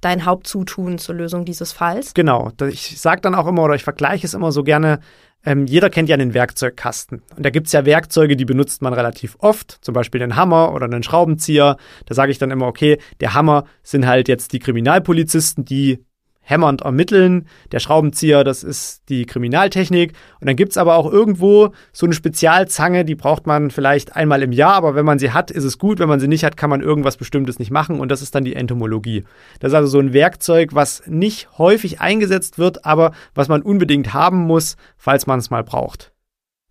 [0.00, 2.14] dein Hauptzutun zur Lösung dieses Falls?
[2.14, 2.50] Genau.
[2.68, 5.00] Ich sage dann auch immer oder ich vergleiche es immer so gerne.
[5.44, 7.22] Ähm, jeder kennt ja einen Werkzeugkasten.
[7.36, 10.72] Und da gibt es ja Werkzeuge, die benutzt man relativ oft, zum Beispiel einen Hammer
[10.74, 11.76] oder einen Schraubenzieher.
[12.06, 16.04] Da sage ich dann immer, okay, der Hammer sind halt jetzt die Kriminalpolizisten, die
[16.50, 17.46] hämmernd ermitteln.
[17.72, 20.12] Der Schraubenzieher, das ist die Kriminaltechnik.
[20.40, 24.42] Und dann gibt es aber auch irgendwo so eine Spezialzange, die braucht man vielleicht einmal
[24.42, 25.98] im Jahr, aber wenn man sie hat, ist es gut.
[25.98, 28.00] Wenn man sie nicht hat, kann man irgendwas Bestimmtes nicht machen.
[28.00, 29.24] Und das ist dann die Entomologie.
[29.60, 34.12] Das ist also so ein Werkzeug, was nicht häufig eingesetzt wird, aber was man unbedingt
[34.12, 36.12] haben muss, falls man es mal braucht.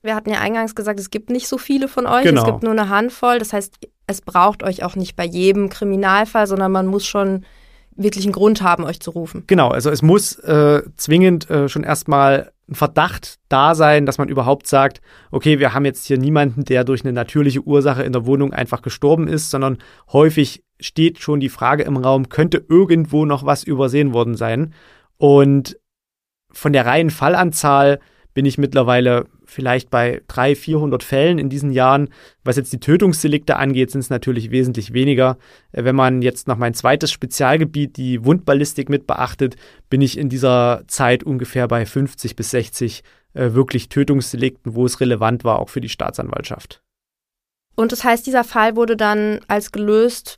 [0.02, 2.42] Wir hatten ja eingangs gesagt, es gibt nicht so viele von euch, genau.
[2.42, 3.40] es gibt nur eine Handvoll.
[3.40, 7.46] Das heißt, es braucht euch auch nicht bei jedem Kriminalfall, sondern man muss schon
[8.00, 9.44] wirklich einen Grund haben, euch zu rufen.
[9.48, 14.30] Genau, also es muss äh, zwingend äh, schon erstmal ein Verdacht da sein, dass man
[14.30, 18.26] überhaupt sagt, okay, wir haben jetzt hier niemanden, der durch eine natürliche Ursache in der
[18.26, 19.80] Wohnung einfach gestorben ist, sondern
[20.12, 24.74] häufig steht schon die Frage im Raum, könnte irgendwo noch was übersehen worden sein?
[25.18, 25.78] Und
[26.52, 28.00] von der reinen Fallanzahl
[28.40, 32.08] bin ich mittlerweile vielleicht bei 300, 400 Fällen in diesen Jahren.
[32.46, 35.38] Was jetzt die Tötungsdelikte angeht, sind es natürlich wesentlich weniger.
[35.74, 39.58] Äh, wenn man jetzt noch mein zweites Spezialgebiet, die Wundballistik, mit beachtet,
[39.90, 45.02] bin ich in dieser Zeit ungefähr bei 50 bis 60 äh, wirklich Tötungsdelikten, wo es
[45.02, 46.82] relevant war, auch für die Staatsanwaltschaft.
[47.76, 50.38] Und das heißt, dieser Fall wurde dann als gelöst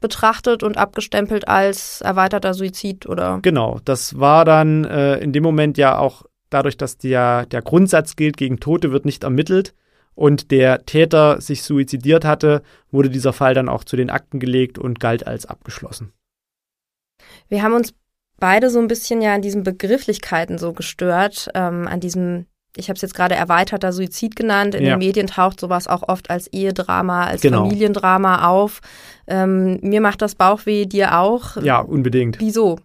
[0.00, 3.38] betrachtet und abgestempelt als erweiterter Suizid oder?
[3.42, 8.16] Genau, das war dann äh, in dem Moment ja auch dadurch, dass der, der Grundsatz
[8.16, 9.74] gilt, gegen Tote wird nicht ermittelt
[10.14, 14.78] und der Täter sich suizidiert hatte, wurde dieser Fall dann auch zu den Akten gelegt
[14.78, 16.12] und galt als abgeschlossen.
[17.48, 17.94] Wir haben uns
[18.38, 22.46] beide so ein bisschen ja an diesen Begrifflichkeiten so gestört, ähm, an diesem,
[22.76, 24.74] ich habe es jetzt gerade erweiterter Suizid genannt.
[24.74, 24.94] In ja.
[24.94, 27.64] den Medien taucht sowas auch oft als Ehedrama, als genau.
[27.64, 28.80] Familiendrama auf.
[29.26, 31.56] Ähm, mir macht das Bauchweh, dir auch.
[31.62, 32.40] Ja, unbedingt.
[32.40, 32.78] Wieso?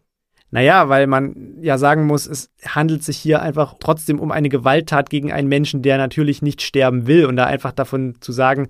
[0.55, 5.09] Naja, weil man ja sagen muss, es handelt sich hier einfach trotzdem um eine Gewalttat
[5.09, 7.25] gegen einen Menschen, der natürlich nicht sterben will.
[7.25, 8.69] Und da einfach davon zu sagen,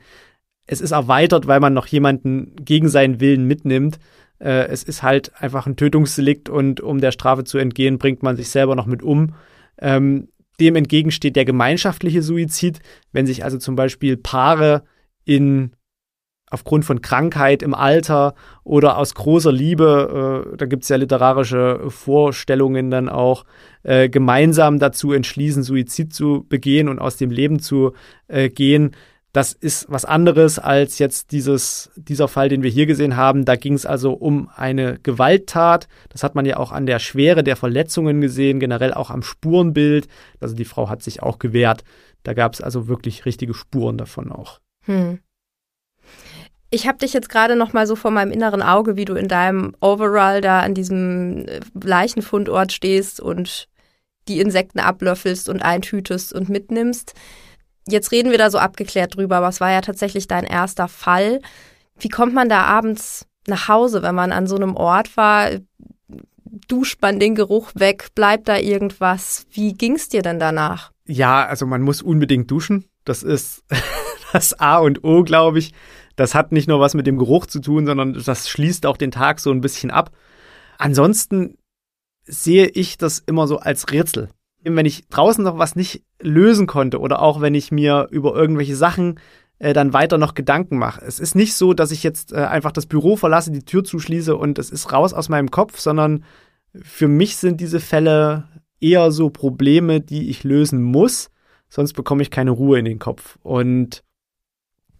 [0.65, 3.99] es ist erweitert, weil man noch jemanden gegen seinen Willen mitnimmt.
[4.39, 8.35] Äh, es ist halt einfach ein Tötungsdelikt und um der Strafe zu entgehen, bringt man
[8.35, 9.35] sich selber noch mit um.
[9.79, 10.29] Ähm,
[10.59, 12.79] dem entgegen steht der gemeinschaftliche Suizid,
[13.11, 14.83] wenn sich also zum Beispiel Paare
[15.23, 15.75] in
[16.55, 18.33] aufgrund von Krankheit im Alter
[18.63, 23.43] oder aus großer Liebe, äh, da gibt es ja literarische Vorstellungen dann auch,
[23.83, 27.91] äh, gemeinsam dazu entschließen, Suizid zu begehen und aus dem Leben zu
[28.29, 28.95] äh, gehen.
[29.33, 33.43] Das ist was anderes als jetzt dieses, dieser Fall, den wir hier gesehen haben.
[33.43, 35.89] Da ging es also um eine Gewalttat.
[36.07, 40.07] Das hat man ja auch an der Schwere der Verletzungen gesehen, generell auch am Spurenbild.
[40.39, 41.83] Also die Frau hat sich auch gewehrt.
[42.23, 44.61] Da gab es also wirklich richtige Spuren davon auch.
[44.85, 45.19] Hm.
[46.71, 49.27] Ich habe dich jetzt gerade noch mal so vor meinem inneren Auge, wie du in
[49.27, 53.67] deinem Overall da an diesem äh, Leichenfundort stehst und
[54.27, 57.13] die Insekten ablöffelst und eintütest und mitnimmst.
[57.87, 61.39] Jetzt reden wir da so abgeklärt drüber, aber es war ja tatsächlich dein erster Fall.
[61.99, 65.51] Wie kommt man da abends nach Hause, wenn man an so einem Ort war?
[66.67, 68.07] Duscht man den Geruch weg?
[68.15, 69.45] Bleibt da irgendwas?
[69.51, 70.91] Wie ging es dir denn danach?
[71.05, 72.85] Ja, also man muss unbedingt duschen.
[73.03, 73.63] Das ist
[74.33, 75.73] das A und O, glaube ich.
[76.15, 79.11] Das hat nicht nur was mit dem Geruch zu tun, sondern das schließt auch den
[79.11, 80.11] Tag so ein bisschen ab.
[80.77, 81.57] Ansonsten
[82.23, 84.29] sehe ich das immer so als Rätsel.
[84.63, 88.75] Wenn ich draußen noch was nicht lösen konnte oder auch wenn ich mir über irgendwelche
[88.75, 89.19] Sachen
[89.59, 91.05] äh, dann weiter noch Gedanken mache.
[91.05, 94.35] Es ist nicht so, dass ich jetzt äh, einfach das Büro verlasse, die Tür zuschließe
[94.35, 96.23] und es ist raus aus meinem Kopf, sondern
[96.81, 98.49] für mich sind diese Fälle
[98.81, 101.29] eher so Probleme, die ich lösen muss,
[101.69, 103.37] sonst bekomme ich keine Ruhe in den Kopf.
[103.43, 104.03] Und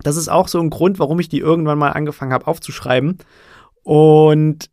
[0.06, 3.18] das ist auch so ein Grund, warum ich die irgendwann mal angefangen habe aufzuschreiben.
[3.84, 4.70] Und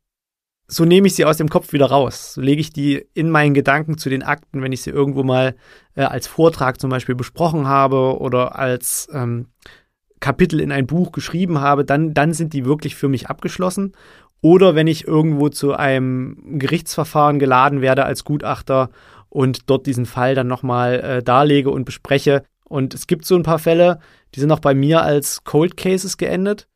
[0.69, 2.35] so nehme ich sie aus dem Kopf wieder raus.
[2.35, 5.55] So lege ich die in meinen Gedanken zu den Akten, wenn ich sie irgendwo mal
[5.95, 9.49] äh, als Vortrag zum Beispiel besprochen habe oder als ähm,
[10.21, 13.93] Kapitel in ein Buch geschrieben habe, dann, dann sind die wirklich für mich abgeschlossen.
[14.41, 18.91] Oder wenn ich irgendwo zu einem Gerichtsverfahren geladen werde als Gutachter
[19.29, 22.45] und dort diesen Fall dann nochmal äh, darlege und bespreche.
[22.73, 23.99] Und es gibt so ein paar Fälle,
[24.35, 26.69] die sind auch bei mir als Cold Cases geendet.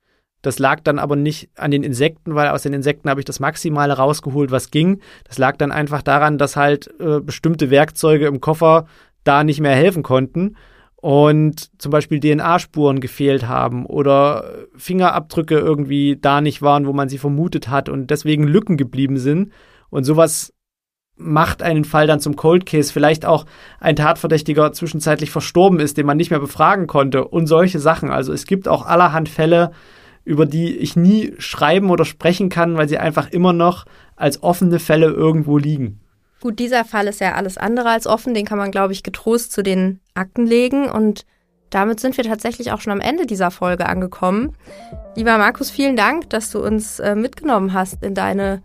[0.43, 3.41] Das lag dann aber nicht an den Insekten, weil aus den Insekten habe ich das
[3.41, 5.01] Maximale rausgeholt, was ging.
[5.25, 8.85] Das lag dann einfach daran, dass halt äh, bestimmte Werkzeuge im Koffer
[9.25, 10.57] da nicht mehr helfen konnten
[10.97, 17.17] und zum Beispiel DNA-Spuren gefehlt haben oder Fingerabdrücke irgendwie da nicht waren, wo man sie
[17.19, 19.51] vermutet hat und deswegen Lücken geblieben sind.
[19.89, 20.53] Und sowas
[21.17, 23.47] macht einen Fall dann zum Cold Case, vielleicht auch
[23.81, 28.11] ein Tatverdächtiger zwischenzeitlich verstorben ist, den man nicht mehr befragen konnte und solche Sachen.
[28.11, 29.73] Also es gibt auch allerhand Fälle,
[30.25, 33.87] über die ich nie schreiben oder sprechen kann, weil sie einfach immer noch
[34.17, 36.01] als offene Fälle irgendwo liegen.
[36.41, 39.53] Gut, dieser Fall ist ja alles andere als offen, den kann man, glaube ich, getrost
[39.53, 41.25] zu den Akten legen und
[41.71, 44.55] damit sind wir tatsächlich auch schon am Ende dieser Folge angekommen.
[45.17, 48.63] Lieber Markus, vielen Dank, dass du uns äh, mitgenommen hast in deine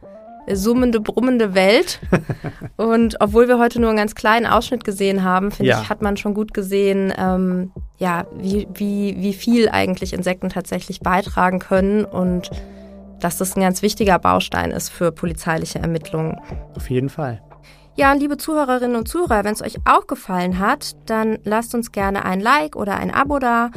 [0.52, 2.00] summende, brummende Welt.
[2.78, 5.82] Und obwohl wir heute nur einen ganz kleinen Ausschnitt gesehen haben, finde ja.
[5.82, 11.00] ich, hat man schon gut gesehen, ähm, ja, wie, wie, wie viel eigentlich Insekten tatsächlich
[11.02, 12.50] beitragen können und
[13.20, 16.39] dass das ein ganz wichtiger Baustein ist für polizeiliche Ermittlungen.
[16.76, 17.42] Auf jeden Fall.
[17.96, 22.24] Ja, liebe Zuhörerinnen und Zuhörer, wenn es euch auch gefallen hat, dann lasst uns gerne
[22.24, 23.70] ein Like oder ein Abo da.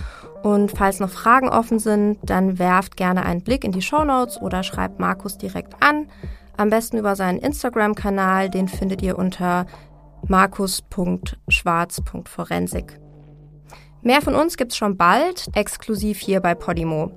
[0.43, 4.41] Und falls noch Fragen offen sind, dann werft gerne einen Blick in die Show Notes
[4.41, 6.07] oder schreibt Markus direkt an.
[6.57, 9.67] Am besten über seinen Instagram-Kanal, den findet ihr unter
[10.29, 13.01] markus.schwarz.forensik.
[14.03, 17.13] Mehr von uns gibt's schon bald, exklusiv hier bei Podimo.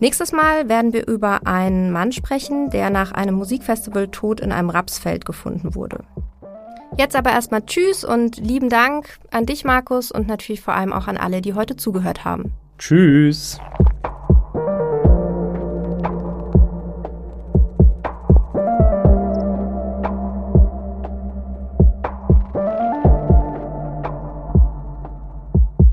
[0.00, 4.70] Nächstes Mal werden wir über einen Mann sprechen, der nach einem Musikfestival tot in einem
[4.70, 6.00] Rapsfeld gefunden wurde.
[6.96, 11.08] Jetzt aber erstmal Tschüss und lieben Dank an dich, Markus, und natürlich vor allem auch
[11.08, 12.52] an alle, die heute zugehört haben.
[12.78, 13.58] Tschüss.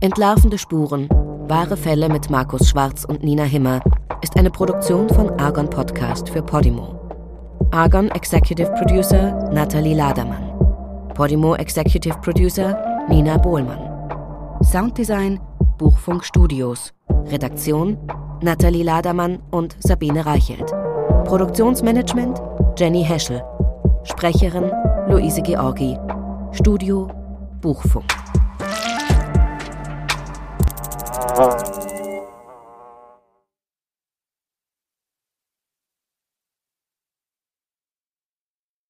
[0.04, 1.08] Entlarvende Spuren.
[1.48, 3.82] Wahre Fälle mit Markus Schwarz und Nina Himmer
[4.24, 7.00] ist eine Produktion von Argon Podcast für Podimo.
[7.70, 10.58] Argon Executive Producer Nathalie Ladermann.
[11.14, 13.80] Podimo Executive Producer Nina Bohlmann.
[14.64, 15.40] Sounddesign
[15.78, 16.92] Buchfunk Studios.
[17.28, 17.96] Redaktion
[18.42, 20.66] Nathalie Ladermann und Sabine Reichelt.
[21.26, 22.42] Produktionsmanagement
[22.76, 23.44] Jenny Heschel.
[24.06, 24.72] Sprecherin
[25.08, 25.96] Luise Georgi.
[26.54, 27.08] Studio
[27.62, 28.12] Buchfunk.
[31.34, 31.71] Uh-huh.